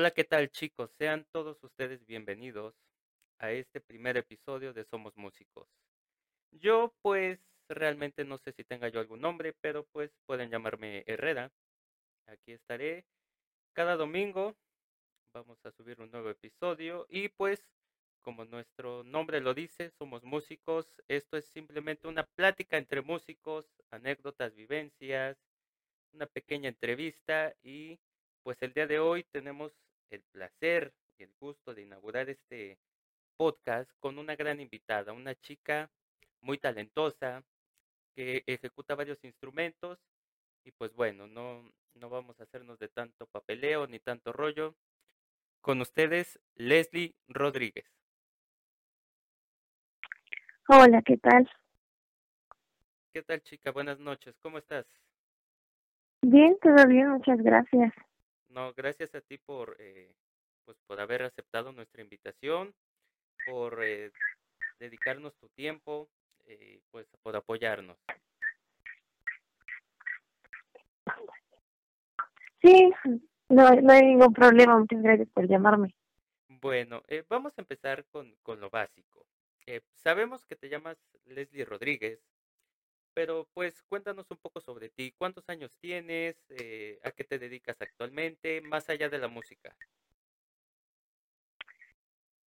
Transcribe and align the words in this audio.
Hola, 0.00 0.12
¿qué 0.12 0.22
tal 0.22 0.48
chicos? 0.52 0.92
Sean 0.96 1.26
todos 1.32 1.60
ustedes 1.64 2.06
bienvenidos 2.06 2.72
a 3.40 3.50
este 3.50 3.80
primer 3.80 4.16
episodio 4.16 4.72
de 4.72 4.84
Somos 4.84 5.16
Músicos. 5.16 5.66
Yo 6.52 6.94
pues 7.02 7.40
realmente 7.68 8.24
no 8.24 8.38
sé 8.38 8.52
si 8.52 8.62
tenga 8.62 8.88
yo 8.90 9.00
algún 9.00 9.20
nombre, 9.20 9.54
pero 9.60 9.86
pues 9.86 10.12
pueden 10.24 10.50
llamarme 10.50 11.02
Herrera. 11.08 11.50
Aquí 12.28 12.52
estaré 12.52 13.06
cada 13.72 13.96
domingo. 13.96 14.54
Vamos 15.34 15.58
a 15.66 15.72
subir 15.72 16.00
un 16.00 16.12
nuevo 16.12 16.30
episodio 16.30 17.04
y 17.08 17.30
pues 17.30 17.60
como 18.20 18.44
nuestro 18.44 19.02
nombre 19.02 19.40
lo 19.40 19.52
dice, 19.52 19.90
somos 19.98 20.22
músicos. 20.22 20.86
Esto 21.08 21.36
es 21.36 21.46
simplemente 21.46 22.06
una 22.06 22.22
plática 22.22 22.76
entre 22.76 23.02
músicos, 23.02 23.66
anécdotas, 23.90 24.54
vivencias, 24.54 25.36
una 26.12 26.26
pequeña 26.26 26.68
entrevista 26.68 27.52
y 27.64 27.98
pues 28.44 28.62
el 28.62 28.72
día 28.72 28.86
de 28.86 29.00
hoy 29.00 29.24
tenemos 29.24 29.72
el 30.10 30.22
placer 30.32 30.92
y 31.18 31.24
el 31.24 31.32
gusto 31.40 31.74
de 31.74 31.82
inaugurar 31.82 32.28
este 32.28 32.78
podcast 33.36 33.90
con 34.00 34.18
una 34.18 34.36
gran 34.36 34.60
invitada, 34.60 35.12
una 35.12 35.34
chica 35.34 35.90
muy 36.40 36.58
talentosa 36.58 37.42
que 38.14 38.42
ejecuta 38.46 38.94
varios 38.94 39.22
instrumentos 39.24 39.98
y 40.64 40.72
pues 40.72 40.92
bueno, 40.94 41.26
no, 41.26 41.70
no 41.94 42.10
vamos 42.10 42.38
a 42.40 42.44
hacernos 42.44 42.78
de 42.78 42.88
tanto 42.88 43.26
papeleo 43.26 43.86
ni 43.86 44.00
tanto 44.00 44.32
rollo. 44.32 44.74
Con 45.60 45.80
ustedes, 45.80 46.38
Leslie 46.54 47.14
Rodríguez. 47.26 47.86
Hola, 50.68 51.02
¿qué 51.02 51.16
tal? 51.16 51.50
¿Qué 53.12 53.22
tal, 53.22 53.42
chica? 53.42 53.72
Buenas 53.72 53.98
noches. 53.98 54.36
¿Cómo 54.40 54.58
estás? 54.58 54.86
Bien, 56.22 56.56
todo 56.60 56.86
bien, 56.86 57.08
muchas 57.10 57.38
gracias. 57.38 57.92
No, 58.48 58.72
gracias 58.74 59.14
a 59.14 59.20
ti 59.20 59.38
por, 59.38 59.76
eh, 59.78 60.14
pues, 60.64 60.78
por 60.86 61.00
haber 61.00 61.22
aceptado 61.22 61.72
nuestra 61.72 62.02
invitación, 62.02 62.74
por 63.46 63.82
eh, 63.84 64.10
dedicarnos 64.78 65.34
tu 65.36 65.48
tiempo, 65.50 66.08
eh, 66.46 66.80
pues, 66.90 67.06
por 67.22 67.36
apoyarnos. 67.36 67.98
Sí, 72.60 72.90
no, 73.48 73.70
no 73.70 73.92
hay 73.92 74.02
ningún 74.02 74.32
problema, 74.32 74.78
muchas 74.78 75.02
gracias 75.02 75.28
por 75.30 75.48
llamarme. 75.48 75.94
Bueno, 76.48 77.02
eh, 77.06 77.24
vamos 77.28 77.52
a 77.56 77.60
empezar 77.60 78.04
con, 78.06 78.34
con 78.42 78.60
lo 78.60 78.70
básico. 78.70 79.26
Eh, 79.66 79.82
sabemos 79.94 80.44
que 80.46 80.56
te 80.56 80.68
llamas 80.68 80.96
Leslie 81.26 81.64
Rodríguez, 81.64 82.20
pero 83.14 83.48
pues 83.54 83.82
cuéntanos 83.88 84.30
un 84.30 84.36
poco 84.38 84.60
sobre 84.60 84.90
ti. 84.90 85.12
¿Cuántos 85.16 85.48
años 85.48 85.74
tienes? 85.80 86.36
Eh, 86.50 86.98
¿A 87.04 87.10
qué 87.10 87.24
te 87.24 87.38
dedicas 87.38 87.80
actualmente? 87.80 88.60
Más 88.62 88.88
allá 88.88 89.08
de 89.08 89.18
la 89.18 89.28
música. 89.28 89.74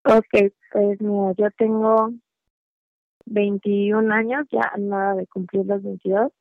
Ok, 0.03 0.51
pues 0.71 0.99
mira, 0.99 1.33
yo 1.37 1.51
tengo 1.57 2.11
21 3.25 4.11
años, 4.11 4.47
ya 4.51 4.73
nada 4.77 5.15
de 5.15 5.27
cumplir 5.27 5.65
los 5.65 5.83
22. 5.83 6.31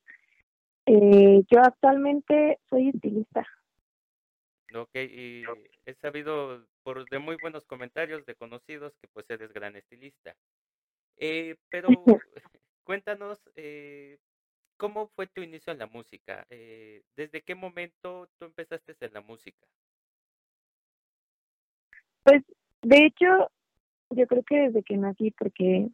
Eh, 0.86 1.42
yo 1.50 1.60
actualmente 1.60 2.58
soy 2.68 2.88
estilista. 2.88 3.46
Ok, 4.74 4.94
y 4.94 5.42
he 5.84 5.94
sabido 5.94 6.64
por 6.82 7.08
de 7.08 7.18
muy 7.18 7.36
buenos 7.40 7.64
comentarios 7.66 8.24
de 8.24 8.34
conocidos 8.34 8.96
que 9.00 9.08
pues 9.08 9.28
eres 9.28 9.52
gran 9.52 9.76
estilista. 9.76 10.34
Eh, 11.16 11.56
pero 11.68 11.88
cuéntanos, 12.90 13.38
eh, 13.54 14.18
¿cómo 14.76 15.06
fue 15.14 15.28
tu 15.28 15.42
inicio 15.42 15.72
en 15.72 15.78
la 15.78 15.86
música? 15.86 16.44
Eh, 16.50 17.04
¿Desde 17.14 17.40
qué 17.40 17.54
momento 17.54 18.28
tú 18.36 18.46
empezaste 18.46 18.96
en 18.98 19.12
la 19.12 19.20
música? 19.20 19.64
Pues 22.24 22.42
de 22.82 23.06
hecho, 23.06 23.48
yo 24.10 24.26
creo 24.26 24.42
que 24.42 24.56
desde 24.56 24.82
que 24.82 24.96
nací, 24.96 25.30
porque 25.30 25.86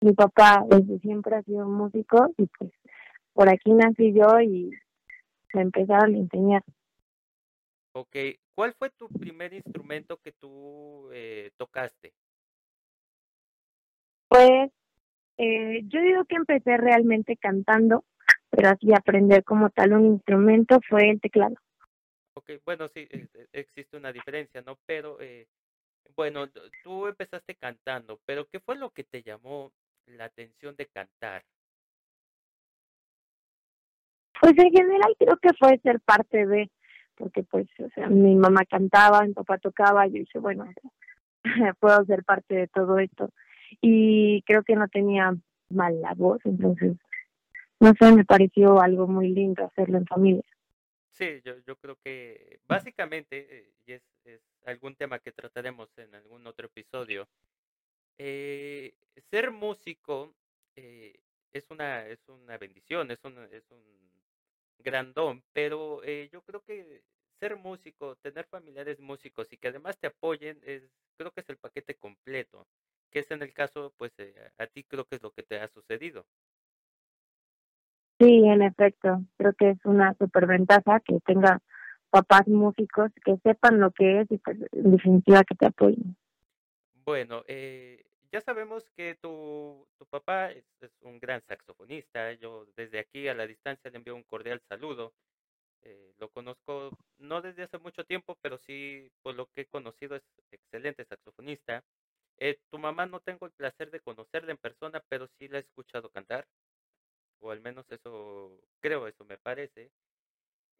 mi 0.00 0.12
papá 0.14 0.64
desde 0.66 0.98
siempre 1.00 1.36
ha 1.36 1.42
sido 1.42 1.68
músico 1.68 2.32
y 2.38 2.46
pues 2.46 2.72
por 3.34 3.50
aquí 3.50 3.74
nací 3.74 4.14
yo 4.14 4.40
y 4.40 4.70
me 5.52 5.60
empezaron 5.60 6.14
a 6.14 6.18
enseñar. 6.20 6.64
Ok, 7.92 8.16
¿cuál 8.54 8.72
fue 8.78 8.88
tu 8.88 9.10
primer 9.10 9.52
instrumento 9.52 10.16
que 10.16 10.32
tú 10.32 11.10
eh, 11.12 11.50
tocaste? 11.58 12.14
Pues 14.28 14.72
eh, 15.42 15.80
yo 15.84 16.02
digo 16.02 16.24
que 16.26 16.36
empecé 16.36 16.76
realmente 16.76 17.34
cantando, 17.38 18.04
pero 18.50 18.68
así 18.68 18.92
aprender 18.92 19.42
como 19.42 19.70
tal 19.70 19.94
un 19.94 20.04
instrumento 20.04 20.78
fue 20.86 21.08
el 21.08 21.18
teclado. 21.18 21.54
Ok, 22.34 22.50
bueno, 22.66 22.88
sí, 22.88 23.08
eh, 23.10 23.26
eh, 23.32 23.46
existe 23.52 23.96
una 23.96 24.12
diferencia, 24.12 24.60
¿no? 24.60 24.78
Pero, 24.84 25.16
eh, 25.18 25.46
bueno, 26.14 26.46
tú 26.84 27.06
empezaste 27.06 27.54
cantando, 27.54 28.20
pero 28.26 28.46
¿qué 28.48 28.60
fue 28.60 28.76
lo 28.76 28.90
que 28.90 29.04
te 29.04 29.22
llamó 29.22 29.72
la 30.04 30.26
atención 30.26 30.76
de 30.76 30.86
cantar? 30.86 31.42
Pues 34.42 34.52
en 34.58 34.70
general 34.70 35.14
creo 35.18 35.38
que 35.38 35.54
fue 35.58 35.78
ser 35.78 36.00
parte 36.00 36.46
de, 36.46 36.70
porque 37.14 37.44
pues, 37.44 37.66
o 37.78 37.88
sea, 37.94 38.08
mi 38.08 38.34
mamá 38.36 38.66
cantaba, 38.68 39.22
mi 39.22 39.32
papá 39.32 39.56
tocaba, 39.56 40.06
yo 40.06 40.14
dije, 40.14 40.38
bueno, 40.38 40.66
puedo 41.80 42.04
ser 42.04 42.24
parte 42.24 42.54
de 42.54 42.68
todo 42.68 42.98
esto. 42.98 43.30
Y 43.80 44.42
creo 44.42 44.62
que 44.62 44.76
no 44.76 44.88
tenía 44.88 45.34
mal 45.68 46.00
la 46.00 46.14
voz, 46.14 46.40
entonces, 46.44 46.96
no 47.78 47.92
sé, 47.94 48.12
me 48.12 48.24
pareció 48.24 48.80
algo 48.80 49.06
muy 49.06 49.28
lindo 49.28 49.64
hacerlo 49.64 49.98
en 49.98 50.06
familia. 50.06 50.44
Sí, 51.12 51.40
yo, 51.44 51.54
yo 51.66 51.76
creo 51.76 51.96
que 52.02 52.60
básicamente, 52.66 53.46
eh, 53.50 53.72
y 53.86 53.92
es, 53.92 54.02
es 54.24 54.40
algún 54.66 54.94
tema 54.94 55.18
que 55.18 55.32
trataremos 55.32 55.88
en 55.98 56.14
algún 56.14 56.46
otro 56.46 56.66
episodio, 56.66 57.28
eh, 58.18 58.94
ser 59.30 59.50
músico 59.50 60.34
eh, 60.76 61.18
es 61.52 61.70
una, 61.70 62.06
es 62.06 62.20
una 62.28 62.58
bendición, 62.58 63.10
es 63.10 63.24
un, 63.24 63.38
es 63.50 63.64
un 63.70 63.82
gran 64.78 65.12
don, 65.12 65.42
pero 65.52 66.02
eh, 66.04 66.28
yo 66.32 66.42
creo 66.42 66.62
que 66.62 67.02
ser 67.38 67.56
músico, 67.56 68.16
tener 68.16 68.46
familiares 68.46 69.00
músicos 69.00 69.52
y 69.52 69.56
que 69.56 69.68
además 69.68 69.98
te 69.98 70.06
apoyen, 70.06 70.60
es, 70.64 70.82
creo 71.16 71.30
que 71.32 71.40
es 71.40 71.48
el 71.48 71.56
paquete 71.56 71.94
completo, 71.94 72.66
que 73.10 73.20
es 73.20 73.30
en 73.30 73.42
el 73.42 73.52
caso, 73.52 73.92
pues 73.96 74.12
eh, 74.18 74.34
a 74.58 74.66
ti 74.66 74.84
creo 74.84 75.04
que 75.04 75.16
es 75.16 75.22
lo 75.22 75.30
que 75.32 75.42
te 75.42 75.58
ha 75.60 75.68
sucedido. 75.68 76.26
Sí, 78.18 78.44
en 78.46 78.62
efecto, 78.62 79.22
creo 79.36 79.54
que 79.54 79.70
es 79.70 79.78
una 79.84 80.14
superventaja 80.14 81.00
que 81.00 81.18
tenga 81.24 81.60
papás 82.10 82.46
músicos 82.48 83.10
que 83.24 83.36
sepan 83.42 83.80
lo 83.80 83.92
que 83.92 84.20
es 84.20 84.30
y 84.30 84.38
pues 84.38 84.58
en 84.72 84.90
definitiva 84.92 85.44
que 85.44 85.54
te 85.54 85.66
apoyen. 85.66 86.16
Bueno, 87.04 87.44
eh, 87.48 88.04
ya 88.30 88.40
sabemos 88.40 88.88
que 88.90 89.16
tu, 89.16 89.86
tu 89.98 90.06
papá 90.06 90.50
es, 90.50 90.64
es 90.80 90.92
un 91.02 91.18
gran 91.18 91.40
saxofonista. 91.42 92.32
Yo 92.34 92.66
desde 92.76 92.98
aquí 92.98 93.26
a 93.28 93.34
la 93.34 93.46
distancia 93.46 93.90
le 93.90 93.96
envío 93.96 94.14
un 94.14 94.22
cordial 94.22 94.60
saludo. 94.68 95.14
Eh, 95.82 96.12
lo 96.18 96.28
conozco 96.28 96.90
no 97.18 97.40
desde 97.40 97.62
hace 97.62 97.78
mucho 97.78 98.04
tiempo, 98.04 98.36
pero 98.42 98.58
sí 98.58 99.10
por 99.22 99.34
lo 99.34 99.46
que 99.46 99.62
he 99.62 99.66
conocido 99.66 100.16
es 100.16 100.22
excelente 100.50 101.04
saxofonista. 101.04 101.82
Eh, 102.40 102.58
tu 102.70 102.78
mamá 102.78 103.04
no 103.04 103.20
tengo 103.20 103.46
el 103.46 103.52
placer 103.52 103.90
de 103.90 104.00
conocerla 104.00 104.52
en 104.52 104.56
persona, 104.56 105.02
pero 105.08 105.28
sí 105.38 105.46
la 105.48 105.58
he 105.58 105.60
escuchado 105.60 106.08
cantar, 106.08 106.48
o 107.40 107.50
al 107.50 107.60
menos 107.60 107.84
eso 107.90 108.58
creo, 108.80 109.06
eso 109.06 109.24
me 109.26 109.36
parece. 109.36 109.90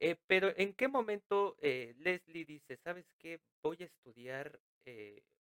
Eh, 0.01 0.17
pero 0.27 0.53
¿en 0.57 0.73
qué 0.73 0.89
momento 0.89 1.57
eh, 1.61 1.95
Leslie 1.99 2.47
dice, 2.47 2.79
sabes 2.79 3.05
qué? 3.19 3.41
Voy 3.63 3.77
a 3.81 3.85
estudiar 3.85 4.59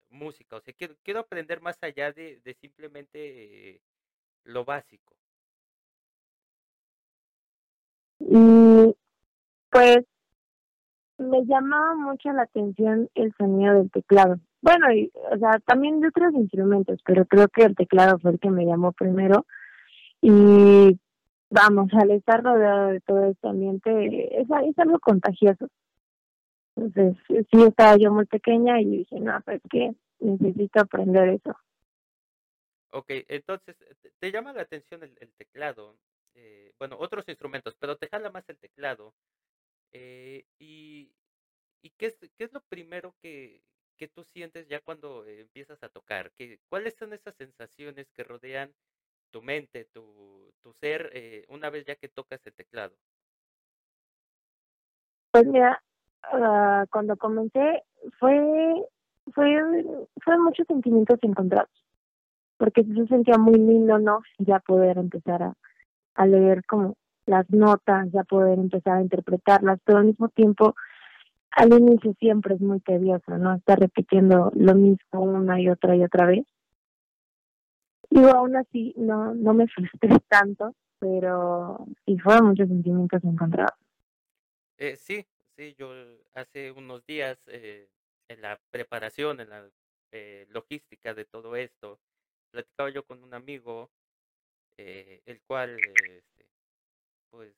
música, 0.10 0.58
o 0.58 0.62
sea, 0.62 0.74
quiero, 0.74 0.96
quiero 1.04 1.22
aprender 1.22 1.62
más 1.62 1.78
allá 1.82 2.12
de, 2.12 2.40
de 2.44 2.54
simplemente 2.56 3.82
lo 4.44 4.66
básico. 4.66 5.16
Y 8.20 8.94
pues 9.72 10.06
me 11.20 11.46
llamaba 11.46 11.96
mucho 11.96 12.32
la 12.32 12.44
atención 12.44 13.10
el 13.16 13.34
sonido 13.38 13.76
del 13.76 13.92
teclado. 13.92 14.40
Bueno, 14.62 14.92
y, 14.92 15.12
o 15.32 15.38
sea, 15.38 15.60
también 15.66 16.00
de 16.00 16.08
otros 16.08 16.34
instrumentos, 16.34 17.00
pero 17.06 17.26
creo 17.26 17.48
que 17.48 17.64
el 17.64 17.76
teclado 17.76 18.20
fue 18.20 18.32
el 18.32 18.40
que 18.40 18.50
me 18.50 18.66
llamó 18.66 18.92
primero. 18.92 19.46
Y 20.22 21.00
vamos, 21.50 21.94
al 21.94 22.12
estar 22.12 22.44
rodeado 22.44 22.88
de 22.88 23.00
todo 23.02 23.26
este 23.26 23.48
ambiente, 23.48 24.42
es, 24.42 24.48
algo 24.78 25.00
contagioso. 25.00 25.68
Entonces, 26.76 27.18
sí 27.28 27.64
estaba 27.64 27.98
yo 27.98 28.12
muy 28.12 28.26
pequeña 28.26 28.80
y 28.80 28.86
dije, 28.86 29.20
no, 29.20 29.40
pues 29.42 29.62
que 29.70 29.94
necesito 30.20 30.82
aprender 30.82 31.30
eso. 31.30 31.56
Ok, 32.92 33.12
entonces, 33.28 33.78
¿te, 34.02 34.12
te 34.20 34.32
llama 34.32 34.54
la 34.54 34.64
atención 34.64 35.04
el, 35.04 35.16
el 35.20 35.32
teclado? 35.34 35.96
Eh, 36.36 36.74
bueno, 36.80 36.96
otros 37.00 37.28
instrumentos, 37.28 37.76
pero 37.80 37.98
te 37.98 38.08
jala 38.08 38.30
más 38.32 38.48
el 38.48 38.58
teclado. 38.58 39.14
Eh, 39.94 40.46
y, 40.60 41.12
¿y 41.82 41.90
qué 41.92 42.08
es, 42.08 42.18
qué 42.38 42.44
es 42.44 42.54
lo 42.54 42.62
primero 42.62 43.16
que, 43.22 43.62
que 43.98 44.08
tú 44.08 44.24
sientes 44.34 44.68
ya 44.68 44.80
cuando 44.82 45.26
empiezas 45.26 45.82
a 45.84 45.90
tocar? 45.90 46.32
¿Qué, 46.38 46.60
cuáles 46.70 46.96
son 46.96 47.14
esas 47.14 47.36
sensaciones 47.36 48.08
que 48.14 48.24
rodean 48.24 48.74
tu 49.32 49.42
mente, 49.42 49.86
tu, 49.86 50.52
tu 50.62 50.74
ser, 50.74 51.10
eh, 51.14 51.46
una 51.50 51.70
vez 51.70 51.86
ya 51.86 51.96
que 51.96 52.10
tocas 52.10 52.40
el 52.46 52.54
teclado? 52.54 52.96
Pues 55.32 55.46
mira, 55.46 55.82
ah, 56.24 56.86
cuando 56.92 57.16
comencé 57.18 57.84
fue, 58.20 58.84
fue, 59.34 59.62
fue 60.24 60.38
muchos 60.40 60.66
sentimientos 60.66 61.20
encontrados, 61.22 61.86
porque 62.58 62.84
se 62.84 63.08
sentía 63.08 63.38
muy 63.38 63.56
lindo, 63.56 64.00
¿no? 64.00 64.22
Ya 64.40 64.60
poder 64.60 64.98
empezar 64.98 65.44
a, 65.44 65.54
a 66.16 66.26
leer 66.26 66.66
como 66.66 66.96
las 67.30 67.50
notas, 67.50 68.10
ya 68.12 68.24
poder 68.24 68.60
empezar 68.60 68.98
a 68.98 69.02
interpretarlas, 69.02 69.80
pero 69.86 70.00
al 70.00 70.06
mismo 70.06 70.30
tiempo 70.30 70.76
al 71.52 71.74
inicio 71.74 72.14
siempre 72.20 72.56
es 72.56 72.62
muy 72.62 72.80
tedioso, 72.80 73.38
¿no? 73.38 73.56
Estar 73.56 73.80
repitiendo 73.80 74.52
lo 74.56 74.76
mismo 74.76 75.22
una 75.22 75.60
y 75.60 75.70
otra 75.70 75.96
y 75.96 76.04
otra 76.04 76.26
vez. 76.26 76.46
Y 78.10 78.24
aún 78.24 78.56
así 78.56 78.94
no, 78.98 79.34
no 79.34 79.54
me 79.54 79.68
frustré 79.68 80.10
tanto, 80.30 80.76
pero 81.00 81.86
sí 82.06 82.18
fueron 82.20 82.50
muchos 82.50 82.68
sentimientos 82.68 83.24
encontrados. 83.24 83.78
Eh, 84.78 84.96
sí, 84.96 85.26
sí, 85.56 85.76
yo 85.78 85.92
hace 86.34 86.72
unos 86.72 87.06
días 87.06 87.38
eh, 87.48 87.90
en 88.28 88.42
la 88.42 88.60
preparación, 88.72 89.40
en 89.40 89.50
la 89.50 89.70
eh, 90.12 90.48
logística 90.50 91.14
de 91.14 91.26
todo 91.26 91.56
esto, 91.56 92.00
platicaba 92.52 92.90
yo 92.90 93.04
con 93.04 93.24
un 93.24 93.34
amigo, 93.34 93.92
eh, 94.78 95.22
el 95.26 95.42
cual, 95.42 95.78
este, 95.78 96.39
pues, 97.30 97.56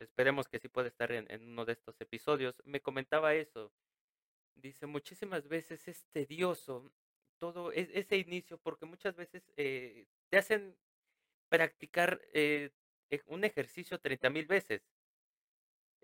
esperemos 0.00 0.48
que 0.48 0.58
sí 0.58 0.68
pueda 0.68 0.88
estar 0.88 1.12
en, 1.12 1.30
en 1.30 1.48
uno 1.48 1.64
de 1.64 1.72
estos 1.74 2.00
episodios, 2.00 2.62
me 2.64 2.80
comentaba 2.80 3.34
eso. 3.34 3.72
Dice, 4.54 4.86
muchísimas 4.86 5.48
veces 5.48 5.88
es 5.88 6.04
tedioso 6.12 6.92
todo 7.42 7.72
es, 7.72 7.90
ese 7.92 8.18
inicio, 8.18 8.56
porque 8.58 8.86
muchas 8.86 9.16
veces 9.16 9.42
eh, 9.56 10.06
te 10.30 10.38
hacen 10.38 10.76
practicar 11.48 12.20
eh, 12.32 12.70
un 13.26 13.42
ejercicio 13.42 13.98
30 13.98 14.30
mil 14.30 14.46
veces. 14.46 14.80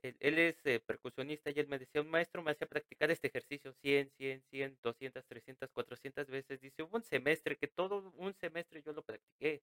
Él, 0.03 0.17
él 0.19 0.37
es 0.41 0.67
eh, 0.67 0.81
percusionista 0.81 1.51
y 1.51 1.61
él 1.61 1.69
me 1.69 1.79
decía, 1.79 2.01
un 2.01 2.11
maestro 2.11 2.43
me 2.43 2.51
hacía 2.51 2.67
practicar 2.67 3.13
este 3.13 3.29
ejercicio 3.29 3.73
100, 3.73 4.11
100, 4.17 4.43
100, 4.51 4.79
200, 4.83 5.25
300, 5.27 5.71
400 5.71 6.27
veces. 6.27 6.61
Dice, 6.61 6.83
hubo 6.83 6.97
un 6.97 7.05
semestre 7.05 7.57
que 7.57 7.69
todo 7.69 8.13
un 8.17 8.35
semestre 8.35 8.83
yo 8.83 8.93
lo 8.93 9.05
practiqué. 9.05 9.63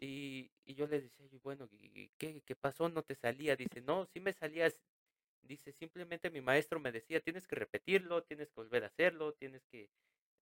Y, 0.00 0.50
yo 0.66 0.86
le 0.86 1.00
decía, 1.00 1.26
bueno, 1.42 1.68
¿y 1.72 2.08
qué, 2.18 2.42
¿qué 2.42 2.54
pasó? 2.54 2.88
¿No 2.88 3.02
te 3.02 3.14
salía? 3.16 3.56
Dice, 3.56 3.80
no, 3.80 4.06
sí 4.06 4.20
me 4.20 4.32
salías. 4.32 4.80
Dice, 5.42 5.72
simplemente 5.72 6.30
mi 6.30 6.40
maestro 6.40 6.78
me 6.80 6.92
decía, 6.92 7.20
tienes 7.20 7.46
que 7.46 7.56
repetirlo, 7.56 8.22
tienes 8.22 8.48
que 8.48 8.54
volver 8.56 8.84
a 8.84 8.88
hacerlo, 8.88 9.32
tienes 9.32 9.64
que... 9.66 9.90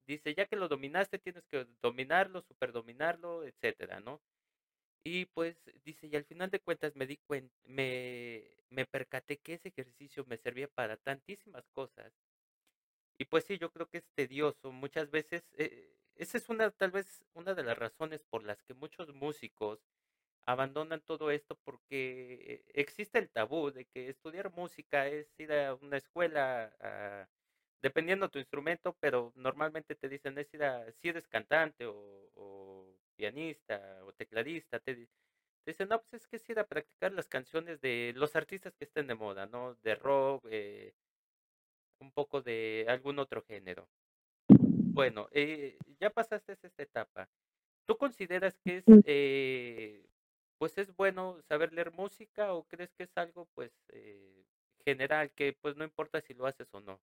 Dice, 0.07 0.35
ya 0.35 0.47
que 0.47 0.57
lo 0.57 0.69
dominaste, 0.69 1.19
tienes 1.19 1.47
que 1.47 1.67
dominarlo, 1.83 2.43
superdominarlo, 2.43 3.45
etcétera, 3.45 4.01
¿no? 4.01 4.21
Y 5.05 5.27
pues 5.27 5.57
dice, 5.85 6.09
y 6.09 6.17
al 6.17 6.25
final 6.25 6.51
de 6.51 6.61
cuentas 6.61 6.97
me 6.97 7.07
di 7.07 7.17
cuenta, 7.17 7.55
me, 7.65 8.45
me 8.71 8.87
percaté 8.87 9.39
que 9.39 9.55
ese 9.55 9.69
ejercicio 9.69 10.25
me 10.27 10.37
servía 10.37 10.69
para 10.69 10.97
tantísimas 10.97 11.65
cosas. 11.73 12.13
Y 13.19 13.25
pues 13.25 13.45
sí, 13.45 13.59
yo 13.59 13.71
creo 13.71 13.89
que 13.89 13.99
es 13.99 14.09
tedioso. 14.15 14.73
Muchas 14.73 15.11
veces, 15.11 15.43
eh, 15.59 15.97
esa 16.17 16.39
es 16.39 16.49
una, 16.49 16.71
tal 16.71 16.91
vez, 16.91 17.25
una 17.35 17.55
de 17.55 17.63
las 17.65 17.79
razones 17.79 18.23
por 18.25 18.45
las 18.45 18.63
que 18.63 18.75
muchos 18.75 19.15
músicos 19.15 19.81
abandonan 20.47 21.01
todo 21.03 21.31
esto 21.31 21.59
porque 21.65 22.65
existe 22.75 23.19
el 23.19 23.29
tabú 23.31 23.71
de 23.73 23.85
que 23.87 24.09
estudiar 24.09 24.53
música 24.53 25.09
es 25.09 25.29
ir 25.39 25.53
a 25.53 25.75
una 25.75 25.97
escuela, 25.97 26.73
a, 26.81 27.29
dependiendo 27.83 28.29
tu 28.31 28.39
instrumento, 28.39 28.97
pero 29.01 29.33
normalmente 29.35 29.97
te 29.97 30.09
dicen 30.09 30.39
es 30.39 30.53
ir 30.55 30.65
a, 30.65 30.91
si 30.93 31.09
eres 31.09 31.27
cantante 31.29 31.87
o, 31.87 32.31
o 32.35 32.97
pianista 33.17 34.01
o 34.05 34.13
tecladista, 34.13 34.79
te, 34.79 34.95
te, 34.95 35.09
dicen, 35.67 35.89
no, 35.89 36.01
pues 36.03 36.23
es 36.23 36.29
que 36.29 36.37
es 36.37 36.49
ir 36.49 36.59
a 36.61 36.67
practicar 36.67 37.13
las 37.13 37.29
canciones 37.29 37.81
de 37.81 38.13
los 38.17 38.37
artistas 38.37 38.75
que 38.77 38.85
estén 38.85 39.09
de 39.09 39.15
moda, 39.15 39.47
¿no? 39.47 39.75
De 39.83 39.97
rock, 39.97 40.47
eh, 40.51 40.95
un 42.01 42.13
poco 42.13 42.43
de 42.43 42.87
algún 42.89 43.19
otro 43.19 43.43
género. 43.43 43.89
Bueno, 44.49 45.29
eh, 45.33 45.77
ya 46.01 46.11
pasaste 46.11 46.53
esta 46.63 46.83
etapa. 46.83 47.29
¿Tú 47.87 47.97
consideras 47.97 48.59
que 48.65 48.79
es, 48.79 48.85
eh, 49.05 50.05
pues 50.59 50.77
es 50.79 50.95
bueno 50.97 51.41
saber 51.49 51.73
leer 51.73 51.93
música 51.93 52.53
o 52.53 52.65
crees 52.65 52.93
que 52.95 53.05
es 53.05 53.17
algo, 53.17 53.47
pues, 53.55 53.73
eh, 53.89 54.45
general, 54.85 55.31
que 55.33 55.57
pues 55.61 55.77
no 55.77 55.85
importa 55.85 56.21
si 56.21 56.35
lo 56.35 56.47
haces 56.47 56.69
o 56.73 56.81
no? 56.81 57.01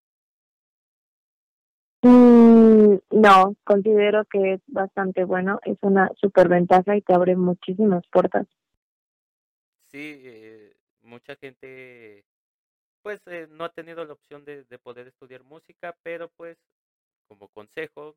Mm, 2.02 2.98
no, 3.10 3.56
considero 3.64 4.24
que 4.26 4.54
es 4.54 4.60
bastante 4.66 5.24
bueno, 5.24 5.58
es 5.64 5.78
una 5.82 6.10
super 6.20 6.48
ventaja 6.48 6.96
y 6.96 7.02
te 7.02 7.14
abre 7.14 7.34
muchísimas 7.36 8.06
puertas. 8.08 8.46
Sí, 9.86 10.20
eh, 10.24 10.76
mucha 11.02 11.36
gente 11.36 12.24
pues 13.02 13.20
eh, 13.26 13.46
no 13.50 13.64
ha 13.64 13.68
tenido 13.72 14.04
la 14.04 14.14
opción 14.14 14.44
de, 14.44 14.64
de 14.64 14.78
poder 14.78 15.06
estudiar 15.06 15.44
música, 15.44 15.94
pero 16.02 16.30
pues 16.30 16.58
como 17.28 17.48
consejo 17.48 18.16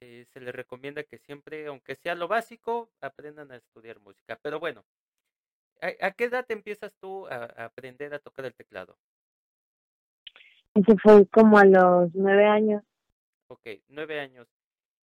eh, 0.00 0.26
se 0.32 0.40
les 0.40 0.54
recomienda 0.54 1.02
que 1.02 1.18
siempre, 1.18 1.66
aunque 1.66 1.94
sea 1.96 2.14
lo 2.14 2.28
básico, 2.28 2.90
aprendan 3.00 3.52
a 3.52 3.56
estudiar 3.56 3.98
música. 4.00 4.38
Pero 4.42 4.58
bueno, 4.60 4.84
¿a, 5.80 6.06
a 6.06 6.10
qué 6.12 6.24
edad 6.24 6.46
empiezas 6.48 6.92
tú 7.00 7.26
a, 7.26 7.34
a, 7.34 7.64
aprender 7.66 8.14
a 8.14 8.18
tocar 8.18 8.44
el 8.44 8.54
teclado? 8.54 8.96
Eso 10.74 10.94
fue 11.02 11.26
como 11.26 11.58
a 11.58 11.64
los 11.64 12.14
nueve 12.14 12.46
años. 12.46 12.82
Ok, 13.48 13.66
nueve 13.88 14.20
años. 14.20 14.46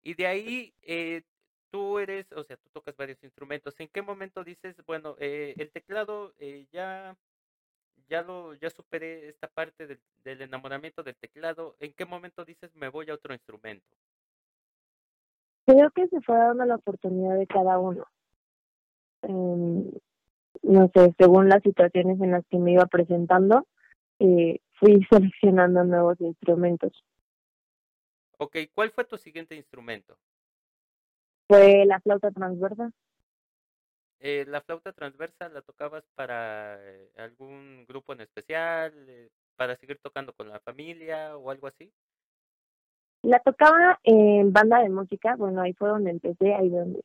Y 0.04 0.14
de 0.14 0.28
ahí 0.28 0.74
eh, 0.84 1.24
tú 1.72 2.00
eres, 2.00 2.32
o 2.32 2.44
sea, 2.44 2.58
tú 2.58 2.70
tocas 2.72 2.96
varios 2.96 3.22
instrumentos. 3.24 3.74
¿En 3.80 3.88
qué 3.88 4.02
momento 4.02 4.44
dices, 4.44 4.76
bueno, 4.86 5.16
eh, 5.20 5.56
el 5.58 5.72
teclado 5.72 6.34
eh, 6.38 6.68
ya, 6.72 7.18
ya 8.08 8.22
lo, 8.22 8.54
ya 8.54 8.70
superé 8.70 9.28
esta 9.30 9.48
parte 9.48 9.88
del, 9.88 10.00
del 10.24 10.44
enamoramiento 10.44 11.02
del 11.04 11.16
teclado? 11.16 11.76
¿En 11.80 11.92
qué 11.94 12.06
momento 12.06 12.46
dices 12.46 12.74
me 12.76 12.88
voy 12.88 13.10
a 13.10 13.16
otro 13.16 13.34
instrumento? 13.34 13.98
Creo 15.66 15.92
que 15.92 16.08
se 16.08 16.22
fue 16.22 16.38
dando 16.38 16.66
la 16.66 16.76
oportunidad 16.76 17.38
de 17.38 17.48
cada 17.48 17.80
uno. 17.80 18.06
Eh, 19.24 20.00
no 20.64 20.92
sé, 20.94 21.14
según 21.18 21.50
las 21.50 21.64
situaciones 21.64 22.20
en 22.22 22.32
las 22.32 22.46
que 22.48 22.58
me 22.58 22.74
iba 22.74 22.86
presentando, 22.86 23.68
eh, 24.20 24.60
fui 24.80 25.06
seleccionando 25.10 25.84
nuevos 25.84 26.20
instrumentos. 26.22 26.92
Ok, 28.38 28.58
¿cuál 28.74 28.92
fue 28.92 29.06
tu 29.06 29.18
siguiente 29.18 29.56
instrumento? 29.56 30.18
Fue 31.48 31.86
la 31.86 32.00
flauta 32.02 32.32
transversa. 32.32 32.92
Eh, 34.20 34.46
¿La 34.48 34.62
flauta 34.62 34.92
transversa 34.92 35.50
la 35.50 35.62
tocabas 35.62 36.04
para 36.16 36.78
eh, 36.82 37.12
algún 37.18 37.86
grupo 37.88 38.14
en 38.14 38.22
especial, 38.22 38.94
eh, 39.08 39.30
para 39.56 39.76
seguir 39.78 40.00
tocando 40.02 40.34
con 40.34 40.50
la 40.50 40.60
familia 40.62 41.38
o 41.38 41.52
algo 41.52 41.68
así? 41.68 41.94
La 43.26 43.40
tocaba 43.40 44.00
en 44.04 44.54
banda 44.54 44.84
de 44.84 44.90
música, 44.90 45.36
bueno, 45.36 45.62
ahí 45.62 45.74
fue 45.74 45.90
donde 45.90 46.12
empecé, 46.12 46.54
ahí 46.54 46.70
donde 46.70 47.02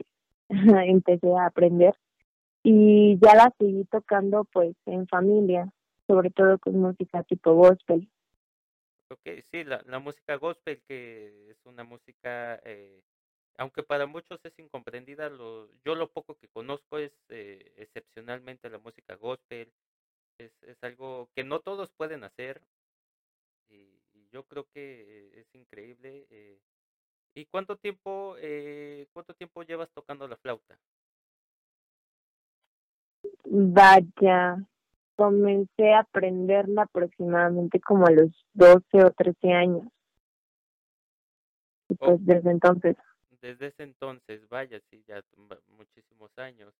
empecé 0.87 1.35
a 1.35 1.47
aprender. 1.47 1.95
Y 2.63 3.19
ya 3.23 3.35
la 3.35 3.55
seguí 3.59 3.85
tocando 3.87 4.45
pues 4.45 4.77
en 4.85 5.07
familia, 5.09 5.73
sobre 6.07 6.29
todo 6.29 6.59
con 6.59 6.79
música 6.79 7.23
tipo 7.23 7.55
gospel. 7.55 8.07
Ok, 9.09 9.31
sí, 9.51 9.65
la, 9.65 9.99
música 9.99 10.37
gospel, 10.37 10.83
que 10.87 11.53
es 11.53 11.57
una 11.65 11.85
música, 11.85 12.61
eh, 12.65 13.01
aunque 13.57 13.83
para 13.83 14.07
muchos 14.07 14.45
es 14.45 14.59
incomprendida, 14.59 15.31
lo, 15.31 15.69
yo 15.87 15.95
lo 15.95 16.11
poco 16.13 16.35
que 16.35 16.49
conozco 16.49 16.99
es 16.99 17.13
eh, 17.31 17.73
excepcionalmente 17.77 18.69
la 18.69 18.79
música 18.79 19.17
gospel, 19.17 19.73
es, 20.37 20.53
es 20.65 20.77
algo 20.83 21.31
que 21.35 21.45
no 21.45 21.61
todos 21.61 21.91
pueden 21.97 22.25
hacer, 22.25 22.61
y, 23.71 24.01
y 24.13 24.29
yo 24.33 24.45
creo 24.45 24.67
que 24.75 25.41
es 25.41 25.47
increíble. 25.55 25.80
¿Y 27.35 27.47
cuánto 27.47 27.77
tiempo, 27.77 28.37
eh, 28.39 29.07
cuánto 29.13 29.35
tiempo 29.35 29.63
llevas 29.63 29.91
tocando 29.93 30.27
la 30.29 30.37
flauta? 30.37 30.79
Vaya, 33.45 34.57
comencé 35.17 35.93
a 35.93 36.01
aprenderla 36.01 36.83
aproximadamente 36.85 37.81
como 37.81 38.07
a 38.07 38.11
los 38.13 38.31
12 38.55 39.05
o 39.05 39.11
13 39.13 39.53
años. 39.53 39.85
Y 41.91 41.95
pues 41.97 42.17
Oh, 42.17 42.19
desde 42.21 42.51
entonces. 42.51 42.97
desde 43.41 43.69
ese 43.69 43.83
entonces, 43.85 44.49
vaya, 44.49 44.81
sí, 44.91 45.05
ya 45.07 45.23
muchísimos 45.69 46.37
años. 46.39 46.75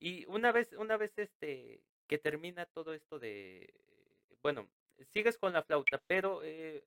Y 0.00 0.26
una 0.26 0.52
vez, 0.52 0.72
una 0.74 0.96
vez 0.96 1.12
este, 1.18 1.82
que 2.08 2.18
termina 2.18 2.66
todo 2.66 2.94
esto 2.94 3.18
de, 3.18 3.72
bueno, 4.42 4.68
sigues 5.12 5.38
con 5.38 5.52
la 5.52 5.62
flauta, 5.62 6.02
pero 6.06 6.42
eh, 6.44 6.84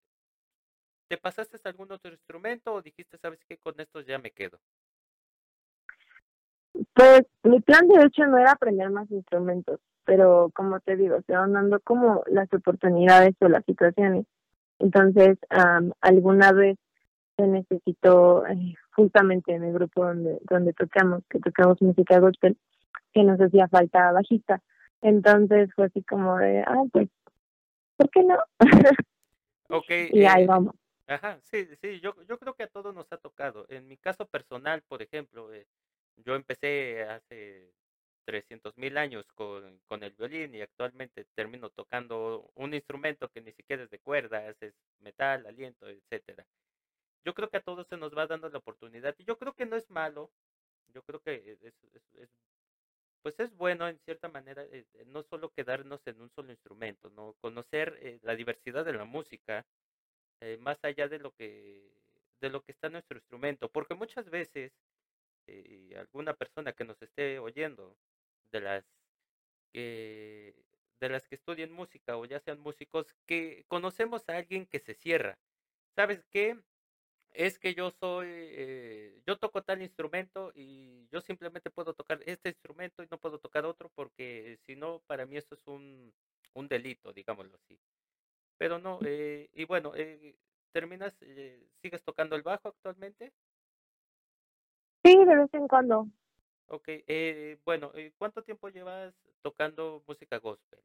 ¿te 1.08 1.18
pasaste 1.18 1.58
a 1.64 1.70
algún 1.70 1.92
otro 1.92 2.12
instrumento 2.12 2.74
o 2.74 2.82
dijiste, 2.82 3.18
sabes 3.18 3.40
qué, 3.48 3.58
con 3.58 3.80
estos 3.80 4.06
ya 4.06 4.18
me 4.18 4.32
quedo? 4.32 4.60
Pues 6.94 7.24
mi 7.44 7.62
plan 7.62 7.88
de 7.88 8.06
hecho 8.06 8.26
no 8.26 8.38
era 8.38 8.52
aprender 8.52 8.90
más 8.90 9.10
instrumentos, 9.12 9.80
pero 10.04 10.52
como 10.54 10.80
te 10.80 10.96
digo, 10.96 11.18
se 11.26 11.34
van 11.34 11.54
dando 11.54 11.80
como 11.80 12.24
las 12.28 12.52
oportunidades 12.54 13.36
o 13.40 13.48
las 13.48 13.64
situaciones. 13.66 14.26
Entonces, 14.80 15.38
alguna 16.02 16.52
vez 16.52 16.78
se 17.38 17.48
necesitó, 17.48 18.46
eh, 18.48 18.76
justamente 18.96 19.54
en 19.54 19.64
el 19.64 19.74
grupo 19.74 20.06
donde, 20.06 20.40
donde 20.50 20.74
tocamos, 20.74 21.24
que 21.30 21.40
tocamos 21.40 21.82
música 21.82 22.20
gospel, 22.20 22.58
que 23.14 23.24
nos 23.24 23.40
hacía 23.40 23.68
falta 23.68 24.12
bajista. 24.12 24.62
Entonces 25.02 25.70
fue 25.76 25.86
así 25.86 26.02
como 26.04 26.38
de, 26.38 26.62
ah, 26.62 26.84
pues 26.92 27.10
¿por 27.98 28.10
qué 28.10 28.24
no? 28.24 28.38
Ok. 29.68 29.90
y 30.12 30.26
ahí 30.26 30.44
eh, 30.44 30.48
vamos. 30.48 30.76
Ajá, 31.08 31.40
sí, 31.44 31.68
sí, 31.82 32.00
yo, 32.02 32.16
yo 32.24 32.40
creo 32.40 32.56
que 32.56 32.64
a 32.64 32.68
todos 32.68 32.94
nos 32.94 33.12
ha 33.12 33.18
tocado. 33.18 33.66
En 33.70 33.88
mi 33.88 33.98
caso 33.98 34.28
personal, 34.28 34.82
por 34.84 35.02
ejemplo, 35.04 35.54
eh, 35.54 35.68
yo 36.16 36.34
empecé 36.36 37.04
hace 37.04 37.76
300 38.26 38.76
mil 38.78 38.98
años 38.98 39.32
con, 39.34 39.80
con 39.88 40.02
el 40.04 40.14
violín 40.16 40.56
y 40.56 40.62
actualmente 40.62 41.26
termino 41.36 41.70
tocando 41.70 42.50
un 42.56 42.74
instrumento 42.74 43.30
que 43.30 43.42
ni 43.42 43.52
siquiera 43.54 43.84
es 43.84 43.92
de 43.92 44.00
cuerdas, 44.00 44.58
es 44.62 44.74
metal, 45.00 45.46
aliento, 45.46 45.88
etcétera. 45.88 46.48
Yo 47.26 47.34
creo 47.36 47.50
que 47.50 47.58
a 47.58 47.64
todos 47.64 47.88
se 47.88 47.98
nos 47.98 48.16
va 48.18 48.28
dando 48.28 48.50
la 48.50 48.60
oportunidad 48.60 49.16
y 49.20 49.26
yo 49.26 49.38
creo 49.38 49.54
que 49.56 49.66
no 49.68 49.76
es 49.78 49.90
malo, 49.90 50.32
yo 50.88 51.04
creo 51.04 51.22
que 51.22 51.54
es, 51.62 51.64
es- 51.64 52.06
es- 52.16 52.30
pues 53.22 53.40
es 53.40 53.56
bueno 53.56 53.88
en 53.88 54.00
cierta 54.00 54.30
manera 54.30 54.64
eh, 54.64 54.86
eh, 54.94 55.06
no 55.08 55.24
solo 55.24 55.52
quedarnos 55.52 56.06
en 56.08 56.22
un 56.22 56.30
solo 56.30 56.52
instrumento, 56.52 57.10
no 57.10 57.34
conocer 57.42 58.20
la 58.22 58.36
diversidad 58.36 58.86
de 58.86 58.94
la 58.94 59.06
música 59.06 59.66
eh, 60.42 60.58
más 60.58 60.84
allá 60.84 61.08
de 61.08 61.20
lo 61.20 61.34
que 61.34 61.94
de 62.42 62.50
lo 62.50 62.64
que 62.64 62.72
está 62.74 62.90
nuestro 62.90 63.18
instrumento, 63.18 63.72
porque 63.72 63.96
muchas 63.96 64.30
veces 64.30 64.74
eh, 65.48 65.96
alguna 65.98 66.36
persona 66.36 66.74
que 66.74 66.86
nos 66.86 67.02
esté 67.02 67.40
oyendo 67.40 67.98
de 68.52 68.62
las 68.62 68.86
que 69.74 70.56
de 71.00 71.10
las 71.10 71.28
que 71.28 71.36
estudian 71.36 71.72
música 71.72 72.18
o 72.18 72.26
ya 72.26 72.40
sean 72.40 72.60
músicos 72.62 73.14
que 73.28 73.66
conocemos 73.68 74.28
a 74.30 74.38
alguien 74.38 74.66
que 74.66 74.80
se 74.80 74.94
cierra. 74.96 75.40
¿Sabes 75.96 76.26
qué? 76.32 76.60
Es 77.34 77.60
que 77.60 77.76
yo 77.76 77.92
soy, 77.92 78.28
eh, 78.30 79.22
yo 79.28 79.38
toco 79.40 79.64
tal 79.64 79.82
instrumento 79.82 80.52
y 80.56 81.08
yo 81.12 81.22
simplemente 81.22 81.70
puedo 81.72 81.94
tocar 81.94 82.22
este 82.26 82.50
instrumento 82.50 83.04
y 83.04 83.08
no 83.12 83.20
puedo 83.20 83.40
tocar 83.40 83.66
otro 83.66 83.90
porque 83.96 84.58
si 84.66 84.76
no, 84.78 85.02
para 85.08 85.26
mí 85.26 85.38
eso 85.38 85.56
es 85.56 85.68
un, 85.68 86.14
un 86.54 86.68
delito, 86.70 87.14
digámoslo 87.14 87.56
así. 87.58 87.80
Pero 88.58 88.80
no, 88.80 89.00
eh, 89.06 89.50
y 89.54 89.66
bueno, 89.66 89.92
eh, 89.96 90.36
terminas, 90.72 91.14
eh, 91.22 91.68
¿sigues 91.82 92.04
tocando 92.04 92.36
el 92.36 92.44
bajo 92.44 92.70
actualmente? 92.70 93.34
Sí, 95.04 95.16
de 95.18 95.36
vez 95.36 95.54
en 95.54 95.68
cuando, 95.68 96.08
Ok, 96.68 96.86
eh, 96.88 97.60
bueno, 97.64 97.92
eh, 97.94 98.12
¿cuánto 98.18 98.42
tiempo 98.42 98.70
llevas 98.70 99.14
tocando 99.42 100.04
música 100.08 100.40
gospel? 100.40 100.80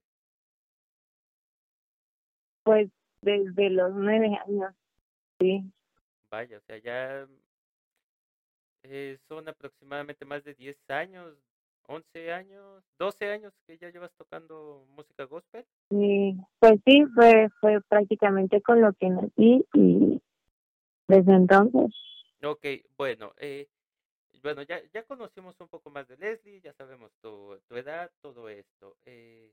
pues 2.64 2.90
desde 3.22 3.70
los 3.70 3.92
nueve 3.94 4.36
años, 4.46 4.74
sí. 5.38 5.64
Vaya, 6.30 6.58
o 6.58 6.60
sea, 6.60 6.78
ya 6.78 7.26
eh, 8.82 9.18
son 9.28 9.48
aproximadamente 9.48 10.24
más 10.24 10.44
de 10.44 10.54
10 10.54 10.78
años, 10.90 11.34
11 11.86 12.32
años, 12.32 12.82
12 12.98 13.30
años 13.30 13.52
que 13.66 13.76
ya 13.78 13.90
llevas 13.90 14.12
tocando 14.16 14.86
música 14.90 15.24
gospel. 15.24 15.64
Y 15.90 16.36
pues 16.58 16.74
sí, 16.84 17.04
fue, 17.14 17.48
fue 17.60 17.80
prácticamente 17.88 18.60
con 18.62 18.80
lo 18.80 18.92
que 18.94 19.08
nací 19.10 19.64
y 19.74 20.22
desde 21.08 21.34
entonces, 21.34 21.92
Ok, 22.42 22.64
bueno, 22.96 23.32
eh, 23.38 23.68
bueno, 24.42 24.62
ya, 24.62 24.80
ya 24.94 25.02
conocimos 25.02 25.60
un 25.60 25.68
poco 25.68 25.90
más 25.90 26.08
de 26.08 26.16
Leslie, 26.16 26.60
ya 26.62 26.72
sabemos 26.72 27.12
tu, 27.20 27.58
tu 27.68 27.76
edad, 27.76 28.10
todo 28.22 28.48
esto. 28.48 28.96
Eh, 29.04 29.52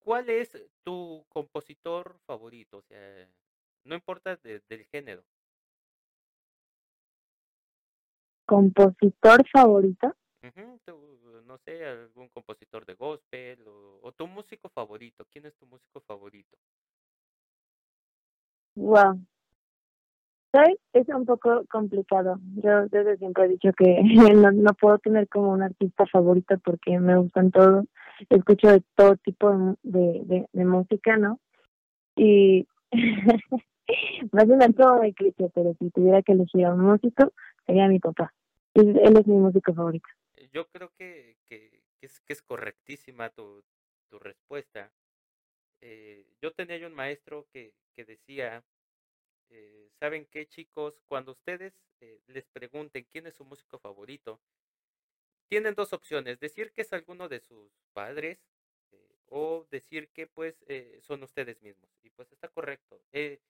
¿cuál 0.00 0.28
es 0.30 0.50
tu 0.82 1.24
compositor 1.28 2.18
favorito? 2.26 2.78
O 2.78 2.82
sea, 2.82 3.28
no 3.84 3.94
importa 3.94 4.36
de- 4.36 4.62
del 4.68 4.84
género. 4.86 5.22
compositor 8.46 9.44
favorito, 9.52 10.14
Ujú, 10.42 10.78
tú, 10.84 11.15
no 11.46 11.58
sé, 11.58 11.84
algún 11.84 12.28
compositor 12.28 12.84
de 12.84 12.94
gospel 12.94 13.64
o, 14.02 14.12
tu 14.12 14.26
músico 14.26 14.68
favorito. 14.68 15.24
¿Quién 15.30 15.46
es 15.46 15.54
tu 15.56 15.66
músico 15.66 16.00
favorito? 16.00 16.56
wow. 18.74 19.18
¿Sabes? 20.52 20.78
Es 20.92 21.08
un 21.08 21.26
poco 21.26 21.64
complicado. 21.70 22.38
Yo 22.56 22.86
desde 22.88 23.16
siempre 23.18 23.44
he 23.44 23.48
dicho 23.48 23.70
que 23.76 24.00
no, 24.34 24.52
no 24.52 24.74
puedo 24.74 24.98
tener 24.98 25.28
como 25.28 25.52
un 25.52 25.62
artista 25.62 26.06
favorito 26.06 26.58
porque 26.64 26.98
me 26.98 27.16
gustan 27.16 27.50
todos. 27.50 27.86
Escucho 28.30 28.68
de 28.68 28.82
todo 28.94 29.16
tipo 29.16 29.50
de, 29.50 29.76
de, 29.82 30.22
de, 30.24 30.48
de 30.52 30.64
música, 30.64 31.16
¿no? 31.16 31.40
Y 32.16 32.66
va 34.34 34.42
a 34.42 34.46
sonar 34.46 34.74
como 34.74 34.96
muy 34.98 35.12
cliché, 35.12 35.50
pero 35.54 35.74
si 35.78 35.90
tuviera 35.90 36.22
que 36.22 36.32
elegir 36.32 36.64
a 36.64 36.74
un 36.74 36.80
músico, 36.80 37.32
sería 37.66 37.88
mi 37.88 37.98
papá. 37.98 38.32
Él 38.74 38.98
es 39.16 39.26
mi 39.26 39.36
músico 39.36 39.74
favorito. 39.74 40.08
Eh, 40.46 40.50
Yo 40.52 40.68
creo 40.68 40.92
que, 40.94 41.36
que, 41.46 41.82
es, 42.00 42.20
que 42.20 42.32
es 42.32 42.42
correctísima 42.42 43.30
tu, 43.30 43.64
tu 44.08 44.18
respuesta. 44.18 44.92
Eh, 45.80 46.26
yo 46.40 46.52
tenía 46.52 46.78
yo 46.78 46.86
un 46.88 46.94
maestro 46.94 47.48
que, 47.52 47.74
que 47.94 48.04
decía, 48.04 48.64
eh, 49.50 49.90
¿saben 50.00 50.26
qué, 50.26 50.46
chicos? 50.48 51.02
Cuando 51.08 51.32
ustedes 51.32 51.74
eh, 52.00 52.20
les 52.28 52.46
pregunten 52.48 53.06
quién 53.10 53.26
es 53.26 53.34
su 53.36 53.44
músico 53.44 53.78
favorito, 53.78 54.40
tienen 55.48 55.74
dos 55.74 55.92
opciones, 55.92 56.40
decir 56.40 56.72
que 56.72 56.82
es 56.82 56.92
alguno 56.92 57.28
de 57.28 57.40
sus 57.40 57.70
padres 57.92 58.38
o 59.28 59.66
decir 59.70 60.10
que 60.10 60.26
pues 60.26 60.64
son 61.02 61.22
ustedes 61.22 61.62
mismos. 61.62 61.90
Y 62.02 62.10
pues 62.10 62.32
está 62.32 62.48
correcto. 62.48 63.02
Es, 63.12 63.40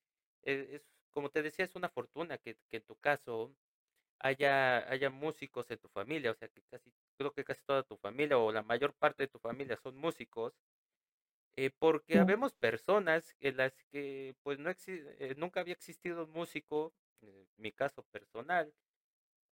como 1.10 1.30
te 1.30 1.42
decía, 1.42 1.64
es 1.64 1.74
una 1.74 1.88
fortuna 1.88 2.38
que, 2.38 2.56
que 2.70 2.78
en 2.78 2.84
tu 2.84 2.96
caso 2.96 3.54
haya, 4.20 4.78
haya 4.90 5.10
músicos 5.10 5.70
en 5.70 5.78
tu 5.78 5.88
familia, 5.88 6.30
o 6.32 6.34
sea 6.34 6.48
que 6.48 6.62
casi, 6.70 6.92
creo 7.18 7.32
que 7.32 7.44
casi 7.44 7.62
toda 7.64 7.82
tu 7.84 7.96
familia 7.98 8.38
o 8.38 8.52
la 8.52 8.62
mayor 8.62 8.94
parte 8.94 9.24
de 9.24 9.28
tu 9.28 9.38
familia 9.38 9.76
son 9.76 9.96
músicos, 9.96 10.54
eh, 11.56 11.70
porque 11.78 12.18
habemos 12.18 12.54
personas 12.54 13.34
en 13.40 13.56
las 13.56 13.82
que 13.90 14.34
pues 14.42 14.58
no 14.58 14.70
eh, 14.70 15.34
nunca 15.36 15.60
había 15.60 15.74
existido 15.74 16.24
un 16.24 16.30
músico, 16.32 16.94
eh, 17.22 17.46
mi 17.56 17.72
caso 17.72 18.02
personal, 18.10 18.74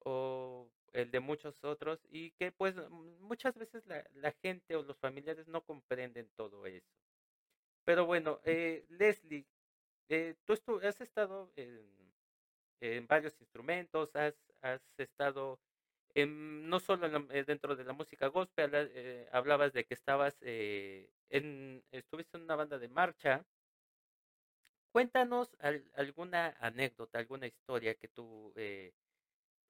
o 0.05 0.71
el 0.93 1.11
de 1.13 1.21
muchos 1.21 1.65
otros, 1.65 2.01
y 2.11 2.33
que 2.33 2.53
pues 2.53 2.77
m- 2.79 2.89
muchas 3.21 3.57
veces 3.59 3.87
la, 3.87 4.05
la 4.15 4.33
gente 4.33 4.77
o 4.77 4.83
los 4.83 4.99
familiares 4.99 5.49
no 5.49 5.63
comprenden 5.65 6.31
todo 6.37 6.67
eso. 6.67 6.93
Pero 7.85 8.07
bueno, 8.07 8.41
eh, 8.45 8.87
Leslie, 8.89 9.47
eh, 10.09 10.37
tú 10.47 10.55
has 10.83 11.01
estado 11.01 11.53
en, 11.57 12.15
en 12.81 13.07
varios 13.07 13.41
instrumentos, 13.41 14.15
has, 14.17 14.52
has 14.63 14.81
estado 14.99 15.59
en- 16.15 16.69
no 16.69 16.81
solo 16.81 17.07
en 17.07 17.13
la- 17.13 17.27
eh, 17.35 17.45
dentro 17.45 17.77
de 17.77 17.85
la 17.85 17.93
música 17.93 18.27
gospel, 18.29 18.71
eh, 18.75 19.29
hablabas 19.33 19.73
de 19.73 19.85
que 19.85 19.95
estabas 19.95 20.37
eh, 20.43 21.11
en, 21.31 21.83
estuviste 21.91 22.37
en 22.37 22.45
una 22.45 22.57
banda 22.57 22.79
de 22.79 22.89
marcha. 22.89 23.45
Cuéntanos 24.93 25.57
al- 25.61 25.91
alguna 25.95 26.55
anécdota, 26.61 27.19
alguna 27.19 27.47
historia 27.47 27.95
que 27.95 28.09
tú 28.09 28.53
eh, 28.57 28.93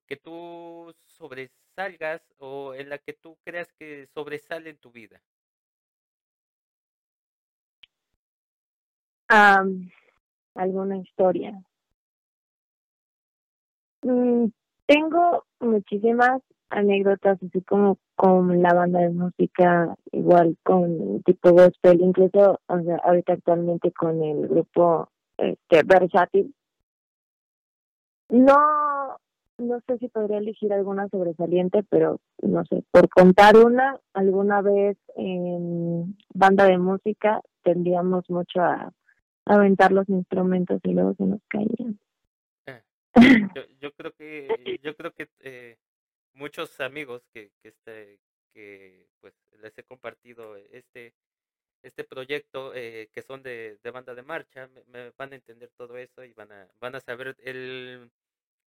que 0.06 0.16
tú 0.16 0.94
sobresalgas 1.04 2.22
o 2.38 2.74
en 2.74 2.88
la 2.88 2.98
que 2.98 3.12
tú 3.14 3.38
creas 3.44 3.72
que 3.78 4.06
sobresale 4.08 4.70
en 4.70 4.78
tu 4.78 4.90
vida. 4.90 5.22
Alguna 10.54 10.98
historia. 10.98 11.62
Mm, 14.02 14.46
tengo 14.92 15.44
muchísimas 15.60 16.42
anécdotas, 16.68 17.38
así 17.42 17.62
como 17.62 17.98
con 18.14 18.60
la 18.60 18.74
banda 18.74 19.00
de 19.00 19.08
música, 19.08 19.94
igual 20.10 20.56
con 20.62 21.22
tipo 21.22 21.52
gospel, 21.52 22.00
incluso, 22.02 22.60
o 22.66 22.80
sea, 22.82 22.96
ahorita 23.04 23.32
actualmente 23.34 23.90
con 23.92 24.22
el 24.22 24.48
grupo 24.48 25.08
este 25.38 25.82
versátil. 25.84 26.54
No, 28.28 29.16
no 29.58 29.80
sé 29.86 29.98
si 29.98 30.08
podría 30.08 30.38
elegir 30.38 30.72
alguna 30.74 31.08
sobresaliente, 31.08 31.82
pero 31.88 32.20
no 32.42 32.62
sé, 32.66 32.84
por 32.90 33.08
contar 33.08 33.56
una, 33.56 33.98
alguna 34.12 34.60
vez 34.60 34.98
en 35.16 36.16
banda 36.34 36.66
de 36.66 36.76
música 36.76 37.40
tendíamos 37.62 38.28
mucho 38.28 38.60
a 38.60 38.92
aventar 39.46 39.92
los 39.92 40.08
instrumentos 40.10 40.80
y 40.84 40.92
luego 40.92 41.14
se 41.14 41.24
nos 41.24 41.40
caían. 41.48 41.98
Yo, 43.54 43.62
yo 43.80 43.92
creo 43.92 44.12
que 44.12 44.80
yo 44.82 44.96
creo 44.96 45.12
que 45.12 45.28
eh, 45.40 45.76
muchos 46.34 46.80
amigos 46.80 47.26
que, 47.32 47.50
que 47.62 47.68
este 47.68 48.18
que 48.52 49.06
pues 49.20 49.34
les 49.60 49.76
he 49.78 49.82
compartido 49.84 50.56
este 50.56 51.14
este 51.82 52.04
proyecto 52.04 52.72
eh, 52.74 53.08
que 53.12 53.22
son 53.22 53.42
de, 53.42 53.78
de 53.82 53.90
banda 53.90 54.14
de 54.14 54.22
marcha 54.22 54.68
me, 54.68 54.84
me 54.84 55.10
van 55.16 55.32
a 55.32 55.36
entender 55.36 55.70
todo 55.76 55.96
eso 55.96 56.24
y 56.24 56.32
van 56.32 56.52
a 56.52 56.68
van 56.80 56.94
a 56.94 57.00
saber 57.00 57.36
el 57.42 58.10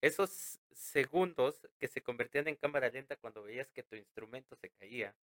esos 0.01 0.60
segundos 0.74 1.68
que 1.80 1.88
se 1.88 2.01
convertían 2.01 2.48
en 2.48 2.56
cámara 2.56 2.89
lenta 2.89 3.15
cuando 3.15 3.44
veías 3.44 3.72
que 3.72 3.84
tu 3.84 3.96
instrumento 3.96 4.56
se 4.56 4.70
caía. 4.70 5.15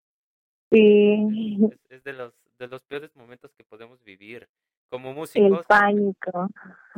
Sí, 0.71 1.59
es, 1.71 1.79
es 1.91 2.05
de 2.05 2.13
los 2.15 2.35
de 2.59 2.67
los 2.69 2.83
peores 2.85 3.15
momentos 3.15 3.53
que 3.53 3.65
podemos 3.65 4.03
vivir 4.03 4.49
como 4.93 5.09
el 5.09 5.17
músicos 5.17 5.67
pánico. 5.67 6.49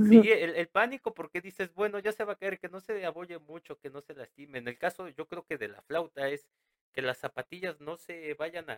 Sí, 0.08 0.20
el, 0.32 0.56
el 0.56 0.66
pánico 0.66 1.14
porque 1.14 1.40
dices, 1.40 1.72
bueno, 1.74 2.00
ya 2.00 2.10
se 2.10 2.24
va 2.24 2.32
a 2.32 2.36
caer, 2.36 2.58
que 2.58 2.68
no 2.68 2.80
se 2.80 3.06
abolle 3.06 3.38
mucho, 3.38 3.78
que 3.78 3.88
no 3.88 4.00
se 4.00 4.14
lastime. 4.14 4.58
En 4.58 4.66
el 4.66 4.76
caso, 4.76 5.08
yo 5.10 5.28
creo 5.28 5.46
que 5.46 5.58
de 5.58 5.68
la 5.68 5.80
flauta 5.82 6.26
es 6.26 6.48
que 6.92 7.02
las 7.02 7.18
zapatillas 7.18 7.80
no 7.80 7.96
se 7.96 8.34
vayan 8.34 8.68
a, 8.68 8.76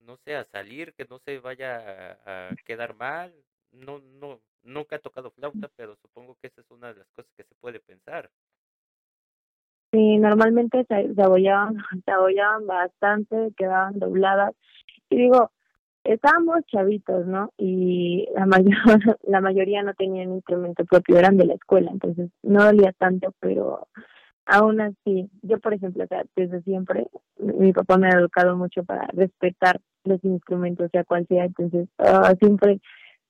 no 0.00 0.16
sé, 0.16 0.34
a 0.34 0.44
salir, 0.44 0.94
que 0.94 1.04
no 1.04 1.18
se 1.18 1.40
vaya 1.40 2.18
a, 2.24 2.56
quedar 2.64 2.96
mal. 2.96 3.34
No, 3.70 3.98
no, 3.98 4.40
nunca 4.62 4.96
he 4.96 5.00
tocado 5.00 5.30
flauta, 5.30 5.68
pero 5.76 5.94
supongo 5.96 6.38
que 6.40 6.46
esa 6.46 6.62
es 6.62 6.70
una 6.70 6.90
de 6.90 7.00
las 7.00 7.10
cosas 7.10 7.34
que 7.36 7.44
se 7.44 7.54
puede 7.56 7.80
pensar. 7.80 8.30
Sí, 9.92 10.16
normalmente 10.16 10.86
se, 10.88 11.14
se 11.14 11.22
abollaban, 11.22 11.76
se 12.06 12.10
abollaban 12.10 12.66
bastante, 12.66 13.52
quedaban 13.58 13.98
dobladas. 13.98 14.54
Y 15.10 15.16
digo, 15.16 15.52
estábamos 16.04 16.60
chavitos, 16.66 17.26
¿no? 17.26 17.52
Y 17.56 18.28
la 18.34 18.46
mayor, 18.46 18.68
la 19.22 19.40
mayoría 19.40 19.82
no 19.82 19.94
tenían 19.94 20.32
instrumento 20.32 20.84
propio, 20.84 21.18
eran 21.18 21.36
de 21.36 21.46
la 21.46 21.54
escuela, 21.54 21.90
entonces 21.90 22.30
no 22.42 22.64
dolía 22.64 22.92
tanto, 22.92 23.34
pero 23.40 23.88
aún 24.46 24.80
así, 24.80 25.30
yo 25.42 25.58
por 25.58 25.74
ejemplo, 25.74 26.04
o 26.04 26.06
sea, 26.06 26.24
desde 26.36 26.62
siempre, 26.62 27.06
mi 27.38 27.72
papá 27.72 27.96
me 27.96 28.08
ha 28.08 28.18
educado 28.18 28.56
mucho 28.56 28.84
para 28.84 29.06
respetar 29.12 29.80
los 30.04 30.22
instrumentos, 30.22 30.90
sea 30.92 31.04
cual 31.04 31.26
sea, 31.26 31.46
entonces 31.46 31.88
ah, 31.98 32.34
siempre, 32.38 32.80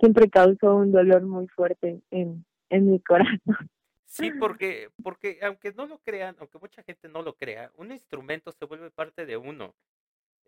siempre 0.01 0.29
causó 0.29 0.75
un 0.75 0.91
dolor 0.91 1.23
muy 1.23 1.47
fuerte 1.49 2.01
en, 2.11 2.45
en 2.71 2.91
mi 2.91 3.01
corazón. 3.01 3.41
Sí, 4.07 4.31
porque, 4.39 4.91
porque 5.03 5.41
aunque 5.43 5.73
no 5.73 5.87
lo 5.87 5.99
crean, 5.99 6.37
aunque 6.39 6.61
mucha 6.61 6.85
gente 6.85 7.09
no 7.09 7.23
lo 7.23 7.35
crea, 7.35 7.73
un 7.77 7.91
instrumento 7.91 8.53
se 8.53 8.65
vuelve 8.65 8.93
parte 8.93 9.27
de 9.27 9.37
uno. 9.37 9.75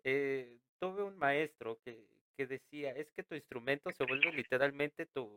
Eh, 0.05 0.57
tuve 0.79 1.03
un 1.03 1.17
maestro 1.17 1.77
que, 1.83 2.07
que 2.37 2.45
decía, 2.45 2.91
es 2.91 3.11
que 3.11 3.23
tu 3.23 3.33
instrumento 3.35 3.91
se 3.91 4.05
vuelve 4.05 4.31
literalmente 4.31 5.07
tu, 5.07 5.27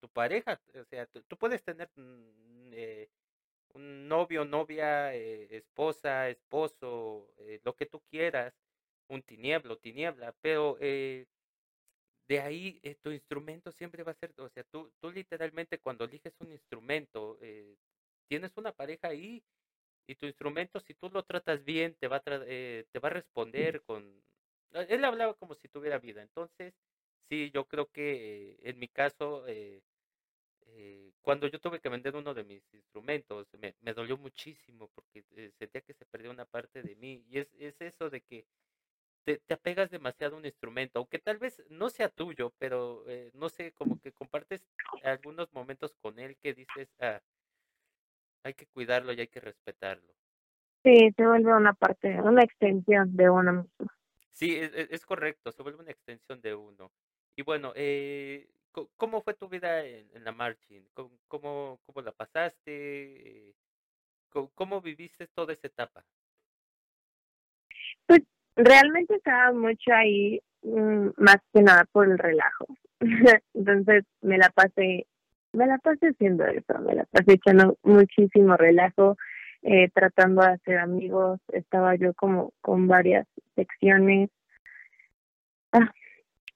tu 0.00 0.08
pareja. 0.08 0.60
O 0.74 0.84
sea, 0.84 1.06
tú, 1.06 1.36
puedes 1.36 1.62
tener 1.64 1.90
mm, 1.96 2.70
eh, 2.72 3.08
un 3.74 4.08
novio, 4.08 4.44
novia, 4.44 5.14
eh, 5.14 5.48
esposa, 5.56 6.28
esposo, 6.28 7.34
eh, 7.38 7.60
lo 7.64 7.74
que 7.74 7.86
tú 7.86 8.00
quieras, 8.10 8.54
un 9.08 9.22
tinieblo, 9.22 9.78
tiniebla, 9.78 10.34
pero 10.40 10.76
de 10.80 11.26
ahí 12.40 12.80
tu 13.02 13.10
instrumento 13.10 13.72
siempre 13.72 14.02
va 14.02 14.12
a 14.12 14.14
ser, 14.14 14.34
o 14.36 14.48
sea, 14.50 14.62
tú, 14.64 14.92
tú 15.00 15.10
literalmente 15.10 15.78
cuando 15.78 16.04
eliges 16.04 16.34
un 16.40 16.52
instrumento, 16.52 17.38
tienes 18.28 18.54
una 18.58 18.72
pareja 18.72 19.08
ahí 19.08 19.42
y 20.06 20.14
tu 20.16 20.26
instrumento, 20.26 20.78
si 20.80 20.92
tú 20.94 21.08
lo 21.10 21.22
tratas 21.22 21.64
bien, 21.64 21.94
te 21.94 22.06
va 22.06 22.16
a, 22.16 22.20
te 22.20 22.98
va 23.02 23.08
a 23.08 23.12
responder 23.12 23.82
con 23.82 24.22
él 24.72 25.04
hablaba 25.04 25.34
como 25.34 25.54
si 25.54 25.68
tuviera 25.68 25.98
vida. 25.98 26.22
Entonces, 26.22 26.74
sí, 27.28 27.50
yo 27.52 27.66
creo 27.66 27.86
que 27.90 28.58
en 28.62 28.78
mi 28.78 28.88
caso, 28.88 29.46
eh, 29.46 29.82
eh, 30.66 31.12
cuando 31.22 31.46
yo 31.48 31.60
tuve 31.60 31.80
que 31.80 31.88
vender 31.88 32.16
uno 32.16 32.34
de 32.34 32.44
mis 32.44 32.62
instrumentos, 32.74 33.46
me, 33.60 33.74
me 33.80 33.94
dolió 33.94 34.16
muchísimo 34.16 34.90
porque 34.94 35.24
sentía 35.58 35.80
que 35.80 35.94
se 35.94 36.04
perdió 36.06 36.30
una 36.30 36.44
parte 36.44 36.82
de 36.82 36.96
mí. 36.96 37.24
Y 37.28 37.38
es, 37.38 37.48
es 37.58 37.80
eso 37.80 38.10
de 38.10 38.20
que 38.20 38.46
te, 39.24 39.38
te, 39.38 39.54
apegas 39.54 39.90
demasiado 39.90 40.36
a 40.36 40.38
un 40.38 40.46
instrumento, 40.46 40.98
aunque 40.98 41.18
tal 41.18 41.38
vez 41.38 41.62
no 41.68 41.90
sea 41.90 42.08
tuyo, 42.08 42.52
pero 42.58 43.04
no 43.34 43.48
sé, 43.48 43.72
como 43.72 44.00
que 44.00 44.12
compartes 44.12 44.66
algunos 45.04 45.52
momentos 45.52 45.94
con 46.00 46.18
él 46.18 46.36
que 46.38 46.54
dices, 46.54 46.88
ah, 47.00 47.20
hay 48.42 48.54
que 48.54 48.66
cuidarlo 48.66 49.12
y 49.12 49.20
hay 49.20 49.28
que 49.28 49.40
respetarlo. 49.40 50.12
Sí, 50.84 51.12
se 51.16 51.26
vuelve 51.26 51.54
una 51.54 51.74
parte, 51.74 52.20
una 52.22 52.42
extensión 52.42 53.14
de 53.16 53.28
uno 53.28 53.52
mismo. 53.52 53.97
Sí, 54.38 54.56
es, 54.56 55.04
correcto, 55.04 55.50
se 55.50 55.64
vuelve 55.64 55.80
una 55.80 55.90
extensión 55.90 56.40
de 56.40 56.54
uno. 56.54 56.92
Y 57.34 57.42
bueno, 57.42 57.72
eh, 57.74 58.48
¿cómo 58.96 59.20
fue 59.20 59.34
tu 59.34 59.48
vida 59.48 59.84
en, 59.84 60.22
la 60.22 60.30
marching? 60.30 60.82
¿Cómo, 60.94 61.80
cómo, 61.84 62.02
la 62.04 62.12
pasaste? 62.12 63.56
¿Cómo, 64.30 64.80
viviste 64.80 65.26
toda 65.26 65.52
esa 65.54 65.66
etapa? 65.66 66.04
Pues 68.06 68.20
realmente 68.54 69.16
estaba 69.16 69.50
mucho 69.50 69.92
ahí, 69.92 70.40
mm, 70.62 71.08
más 71.16 71.38
que 71.52 71.62
nada 71.62 71.84
por 71.90 72.08
el 72.08 72.16
relajo. 72.16 72.66
Entonces 73.54 74.04
me 74.20 74.38
la 74.38 74.50
pasé, 74.50 75.08
me 75.52 75.66
la 75.66 75.78
pasé 75.78 76.10
haciendo 76.10 76.46
eso, 76.46 76.78
me 76.78 76.94
la 76.94 77.06
pasé 77.06 77.32
echando 77.32 77.76
muchísimo 77.82 78.56
relajo, 78.56 79.16
eh, 79.62 79.90
tratando 79.92 80.42
de 80.42 80.52
hacer 80.52 80.78
amigos, 80.78 81.40
estaba 81.48 81.96
yo 81.96 82.14
como 82.14 82.52
con 82.60 82.86
varias 82.86 83.26
secciones. 83.56 84.30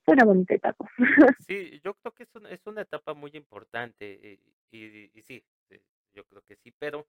Una 0.06 0.24
bonita 0.24 0.54
etapa. 0.54 0.84
Sí, 1.48 1.80
yo 1.84 1.94
creo 1.94 2.14
que 2.14 2.22
es 2.24 2.34
una, 2.34 2.50
es 2.50 2.66
una 2.66 2.82
etapa 2.82 3.14
muy 3.14 3.30
importante 3.34 4.38
y, 4.70 4.76
y, 4.78 5.10
y 5.14 5.22
sí, 5.22 5.44
eh, 5.70 5.82
yo 6.14 6.24
creo 6.26 6.42
que 6.42 6.56
sí, 6.56 6.72
pero 6.78 7.08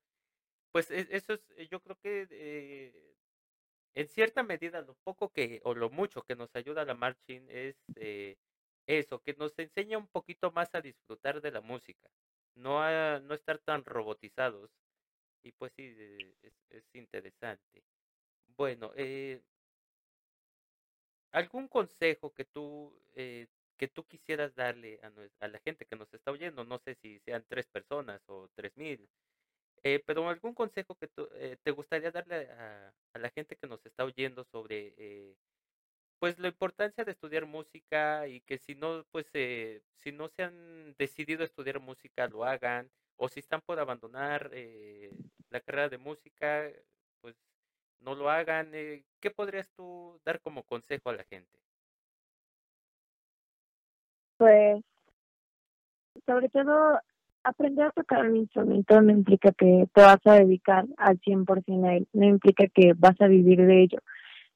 pues 0.72 0.92
e, 0.92 1.08
eso 1.12 1.34
es, 1.34 1.42
yo 1.70 1.82
creo 1.82 1.98
que 2.00 2.28
eh, 2.32 3.16
en 3.96 4.08
cierta 4.08 4.44
medida 4.44 4.82
lo 4.82 4.96
poco 5.04 5.32
que 5.32 5.62
o 5.66 5.76
lo 5.76 5.90
mucho 5.90 6.24
que 6.24 6.36
nos 6.36 6.56
ayuda 6.56 6.86
la 6.86 6.96
marching 6.96 7.48
es 7.50 7.78
eh, 7.96 8.38
eso, 8.88 9.22
que 9.22 9.34
nos 9.36 9.58
enseña 9.60 9.98
un 9.98 10.08
poquito 10.08 10.52
más 10.52 10.76
a 10.76 10.82
disfrutar 10.82 11.42
de 11.42 11.52
la 11.52 11.62
música, 11.62 12.10
no 12.56 12.82
a 12.84 13.20
no 13.20 13.34
estar 13.36 13.60
tan 13.60 13.86
robotizados 13.86 14.72
y 15.44 15.52
pues 15.54 15.74
sí, 15.74 15.84
eh, 15.98 16.36
es, 16.44 16.54
es 16.70 16.86
interesante. 16.96 17.84
Bueno, 18.58 18.92
eh, 18.96 19.42
¿algún 21.34 21.68
consejo 21.68 22.34
que 22.34 22.46
tú, 22.46 22.94
eh, 23.16 23.48
que 23.78 23.88
tú 23.90 24.06
quisieras 24.08 24.56
darle 24.56 25.00
a, 25.04 25.12
a, 25.46 25.48
la 25.50 25.60
gente 25.60 25.86
que 25.86 25.98
nos 25.98 26.14
está 26.14 26.32
oyendo? 26.32 26.64
No 26.66 26.80
sé 26.80 26.96
si 26.96 27.20
sean 27.20 27.46
tres 27.50 27.68
personas 27.68 28.22
o 28.28 28.50
tres 28.56 28.78
mil, 28.78 29.10
eh, 29.84 30.02
pero 30.06 30.30
algún 30.30 30.54
consejo 30.56 30.96
que 30.96 31.08
tú, 31.10 31.30
eh, 31.34 31.58
te 31.64 31.72
gustaría 31.72 32.12
darle 32.12 32.50
a, 32.52 32.94
a, 33.14 33.20
la 33.20 33.30
gente 33.32 33.58
que 33.58 33.68
nos 33.68 33.86
está 33.86 34.06
oyendo 34.06 34.46
sobre 34.46 34.94
eh, 34.98 35.36
pues 36.20 36.40
la 36.40 36.48
importancia 36.48 37.04
de 37.04 37.12
estudiar 37.12 37.46
música 37.46 38.28
y 38.30 38.42
que 38.42 38.58
si 38.58 38.76
no, 38.76 39.06
pues 39.12 39.30
eh, 39.34 39.82
si 39.98 40.14
no 40.14 40.30
se 40.30 40.44
han 40.44 40.96
decidido 40.98 41.44
estudiar 41.44 41.82
música, 41.82 42.28
lo 42.28 42.46
hagan, 42.46 42.90
o 43.18 43.28
si 43.28 43.42
están 43.42 43.62
por 43.62 43.80
abandonar 43.80 44.50
eh, 44.54 45.12
la 45.50 45.60
carrera 45.60 45.90
de 45.90 45.98
música, 45.98 46.72
pues 47.22 47.36
no 48.04 48.16
lo 48.16 48.30
hagan. 48.30 48.70
Eh, 48.74 49.04
¿Qué 49.20 49.32
podrías 49.32 49.70
tú 49.76 50.20
dar 50.26 50.40
como 50.42 50.64
consejo 50.64 51.10
a 51.10 51.16
la 51.16 51.24
gente? 51.24 51.58
Pues, 54.38 54.84
sobre 56.26 56.50
todo, 56.50 57.00
aprender 57.44 57.86
a 57.88 57.92
tocar 57.92 58.26
un 58.26 58.38
instrumento 58.38 59.02
no 59.02 59.12
implica 59.12 59.52
que 59.52 59.88
te 59.94 60.02
vas 60.02 60.20
a 60.26 60.36
dedicar 60.36 60.86
al 60.98 61.20
100% 61.20 61.88
a 61.88 61.96
él, 61.96 62.08
no 62.14 62.26
implica 62.26 62.68
que 62.68 62.94
vas 62.96 63.20
a 63.22 63.28
vivir 63.28 63.66
de 63.66 63.84
ello 63.84 64.00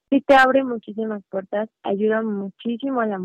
sí 0.09 0.21
te 0.21 0.35
abre 0.35 0.63
muchísimas 0.63 1.23
puertas, 1.29 1.69
ayuda 1.83 2.21
muchísimo 2.21 3.01
a 3.01 3.05
la, 3.05 3.19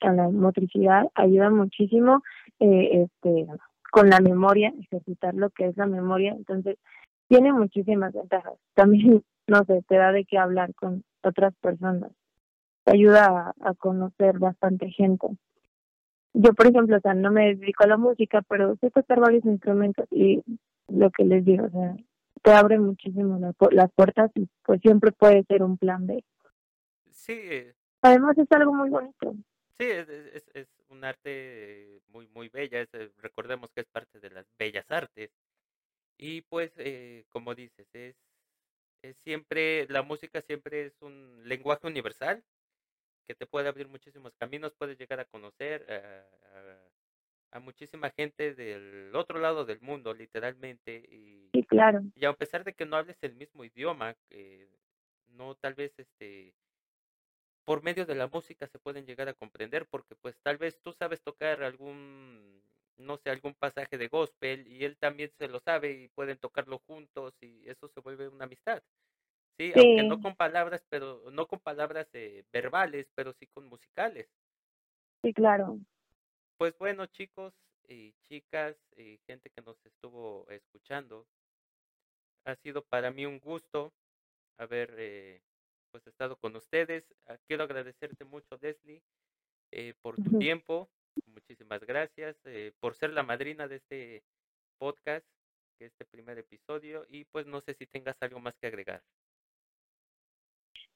a 0.00 0.12
la 0.12 0.28
motricidad, 0.28 1.04
ayuda 1.14 1.50
muchísimo 1.50 2.22
eh, 2.60 3.04
este, 3.04 3.46
con 3.90 4.10
la 4.10 4.20
memoria, 4.20 4.72
ejercitar 4.80 5.34
lo 5.34 5.50
que 5.50 5.66
es 5.66 5.76
la 5.76 5.86
memoria, 5.86 6.32
entonces 6.32 6.76
tiene 7.28 7.52
muchísimas 7.52 8.12
ventajas. 8.12 8.54
También, 8.74 9.22
no 9.46 9.64
sé, 9.64 9.82
te 9.88 9.96
da 9.96 10.12
de 10.12 10.24
qué 10.24 10.38
hablar 10.38 10.74
con 10.74 11.04
otras 11.22 11.54
personas, 11.56 12.12
te 12.84 12.92
ayuda 12.92 13.54
a, 13.60 13.70
a 13.70 13.74
conocer 13.74 14.38
bastante 14.38 14.90
gente. 14.90 15.26
Yo, 16.34 16.52
por 16.52 16.66
ejemplo, 16.66 16.96
o 16.96 17.00
sea, 17.00 17.14
no 17.14 17.30
me 17.30 17.54
dedico 17.54 17.84
a 17.84 17.88
la 17.88 17.96
música, 17.96 18.42
pero 18.48 18.76
sé 18.76 18.90
tocar 18.90 19.20
varios 19.20 19.44
instrumentos 19.44 20.06
y 20.10 20.42
lo 20.88 21.10
que 21.10 21.24
les 21.24 21.44
digo, 21.44 21.64
o 21.66 21.70
sea, 21.70 21.96
te 22.42 22.52
abre 22.52 22.78
muchísimo 22.78 23.40
las 23.70 23.92
puertas 23.92 24.30
y 24.34 24.46
pues 24.62 24.80
siempre 24.80 25.12
puede 25.12 25.42
ser 25.44 25.62
un 25.62 25.78
plan 25.78 26.06
B. 26.06 26.22
Sí. 27.10 27.32
Eh. 27.32 27.74
Además 28.02 28.38
es 28.38 28.46
algo 28.52 28.72
muy 28.72 28.90
bonito. 28.90 29.34
Sí, 29.78 29.86
es, 29.86 30.08
es, 30.08 30.44
es 30.54 30.68
un 30.88 31.02
arte 31.04 32.00
muy, 32.08 32.28
muy 32.28 32.48
bella. 32.48 32.80
Es, 32.80 32.94
eh, 32.94 33.10
recordemos 33.18 33.70
que 33.72 33.80
es 33.80 33.86
parte 33.86 34.20
de 34.20 34.30
las 34.30 34.46
bellas 34.58 34.88
artes. 34.90 35.30
Y 36.18 36.42
pues, 36.42 36.72
eh, 36.76 37.24
como 37.30 37.54
dices, 37.54 37.86
es, 37.94 38.14
es 38.14 38.25
siempre, 39.14 39.86
la 39.88 40.02
música 40.02 40.40
siempre 40.40 40.86
es 40.86 41.02
un 41.02 41.42
lenguaje 41.44 41.86
universal 41.86 42.42
que 43.26 43.34
te 43.34 43.46
puede 43.46 43.68
abrir 43.68 43.88
muchísimos 43.88 44.34
caminos, 44.36 44.74
puedes 44.78 44.98
llegar 44.98 45.20
a 45.20 45.24
conocer 45.24 45.84
a, 45.90 47.56
a 47.56 47.60
muchísima 47.60 48.10
gente 48.10 48.54
del 48.54 49.14
otro 49.14 49.38
lado 49.38 49.64
del 49.64 49.80
mundo, 49.80 50.14
literalmente. 50.14 50.96
Y, 51.10 51.50
sí, 51.52 51.64
claro. 51.64 52.02
Y 52.14 52.24
a 52.24 52.32
pesar 52.32 52.64
de 52.64 52.74
que 52.74 52.86
no 52.86 52.96
hables 52.96 53.16
el 53.22 53.34
mismo 53.34 53.64
idioma, 53.64 54.14
eh, 54.30 54.68
no 55.28 55.54
tal 55.54 55.74
vez 55.74 55.98
este 55.98 56.54
por 57.64 57.82
medio 57.82 58.06
de 58.06 58.14
la 58.14 58.28
música 58.28 58.68
se 58.68 58.78
pueden 58.78 59.06
llegar 59.06 59.28
a 59.28 59.34
comprender, 59.34 59.86
porque 59.86 60.14
pues 60.14 60.38
tal 60.42 60.56
vez 60.56 60.80
tú 60.82 60.92
sabes 60.92 61.20
tocar 61.20 61.64
algún, 61.64 62.62
no 62.98 63.16
sé, 63.18 63.30
algún 63.30 63.54
pasaje 63.54 63.98
de 63.98 64.08
gospel 64.08 64.66
y 64.66 64.84
él 64.84 64.96
también 64.98 65.30
se 65.38 65.48
lo 65.48 65.60
sabe 65.60 65.92
y 65.92 66.08
pueden 66.08 66.38
tocarlo 66.38 66.78
juntos 66.86 67.34
y 67.40 67.68
eso 67.68 67.88
se 67.88 68.00
vuelve 68.00 68.28
una 68.28 68.44
amistad. 68.44 68.82
Sí, 69.58 69.72
sí. 69.72 69.78
aunque 69.78 70.02
no 70.02 70.20
con 70.20 70.36
palabras, 70.36 70.84
pero 70.88 71.22
no 71.30 71.46
con 71.46 71.60
palabras 71.60 72.08
eh, 72.12 72.44
verbales, 72.52 73.10
pero 73.14 73.32
sí 73.32 73.46
con 73.46 73.66
musicales. 73.66 74.28
Sí, 75.22 75.32
claro. 75.32 75.78
Pues 76.58 76.76
bueno, 76.78 77.06
chicos 77.06 77.54
y 77.88 78.12
chicas 78.28 78.76
y 78.96 79.18
gente 79.26 79.50
que 79.50 79.62
nos 79.62 79.76
estuvo 79.84 80.46
escuchando, 80.50 81.26
ha 82.44 82.54
sido 82.56 82.82
para 82.82 83.10
mí 83.10 83.26
un 83.26 83.40
gusto 83.40 83.92
haber 84.58 84.94
eh, 84.98 85.42
pues 85.90 86.06
estado 86.06 86.36
con 86.36 86.54
ustedes. 86.56 87.04
Ah, 87.26 87.36
quiero 87.46 87.64
agradecerte 87.64 88.24
mucho, 88.24 88.56
Desli, 88.58 89.02
eh, 89.72 89.94
por 90.02 90.16
tu 90.16 90.38
tiempo. 90.38 90.88
Muchísimas 91.26 91.84
gracias 91.84 92.36
eh, 92.44 92.72
por 92.80 92.94
ser 92.94 93.10
la 93.10 93.22
madrina 93.22 93.68
de 93.68 93.76
este 93.76 94.22
podcast, 94.78 95.26
de 95.78 95.86
este 95.86 96.04
primer 96.04 96.38
episodio. 96.38 97.04
Y 97.08 97.24
pues 97.24 97.46
no 97.46 97.60
sé 97.60 97.74
si 97.74 97.86
tengas 97.86 98.16
algo 98.20 98.40
más 98.40 98.56
que 98.58 98.66
agregar. 98.66 99.02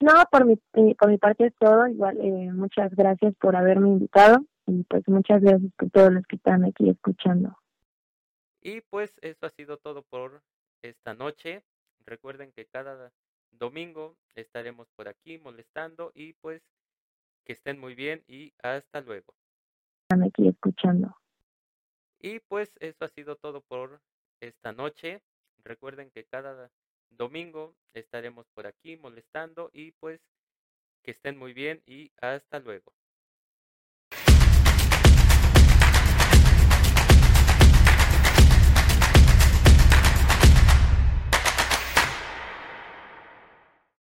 No, 0.00 0.12
por 0.30 0.46
mi, 0.46 0.54
eh, 0.54 0.94
por 0.98 1.10
mi 1.10 1.18
parte 1.18 1.46
es 1.46 1.54
todo. 1.56 1.86
Igual, 1.86 2.18
eh, 2.20 2.52
muchas 2.52 2.94
gracias 2.94 3.34
por 3.36 3.54
haberme 3.54 3.88
invitado 3.88 4.44
y 4.66 4.82
pues 4.84 5.06
muchas 5.08 5.42
gracias 5.42 5.72
por 5.76 5.90
todos 5.90 6.12
los 6.12 6.26
que 6.26 6.36
están 6.36 6.64
aquí 6.64 6.88
escuchando. 6.88 7.56
Y 8.62 8.80
pues 8.82 9.18
eso 9.22 9.46
ha 9.46 9.50
sido 9.50 9.78
todo 9.78 10.02
por 10.02 10.42
esta 10.82 11.14
noche. 11.14 11.64
Recuerden 12.06 12.52
que 12.52 12.66
cada 12.66 13.12
domingo 13.50 14.16
estaremos 14.34 14.88
por 14.96 15.08
aquí 15.08 15.38
molestando 15.38 16.12
y 16.14 16.34
pues 16.34 16.62
que 17.44 17.52
estén 17.52 17.78
muy 17.78 17.94
bien 17.94 18.24
y 18.26 18.54
hasta 18.62 19.00
luego. 19.00 19.34
Aquí 20.10 20.48
escuchando. 20.48 21.16
Y 22.18 22.40
pues 22.40 22.72
eso 22.80 23.04
ha 23.04 23.08
sido 23.08 23.36
todo 23.36 23.60
por 23.60 24.02
esta 24.40 24.72
noche. 24.72 25.22
Recuerden 25.62 26.10
que 26.10 26.24
cada 26.24 26.72
domingo 27.10 27.76
estaremos 27.94 28.48
por 28.48 28.66
aquí 28.66 28.96
molestando 28.96 29.70
y 29.72 29.92
pues 29.92 30.20
que 31.02 31.12
estén 31.12 31.38
muy 31.38 31.52
bien 31.52 31.82
y 31.86 32.10
hasta 32.20 32.58
luego. 32.58 32.92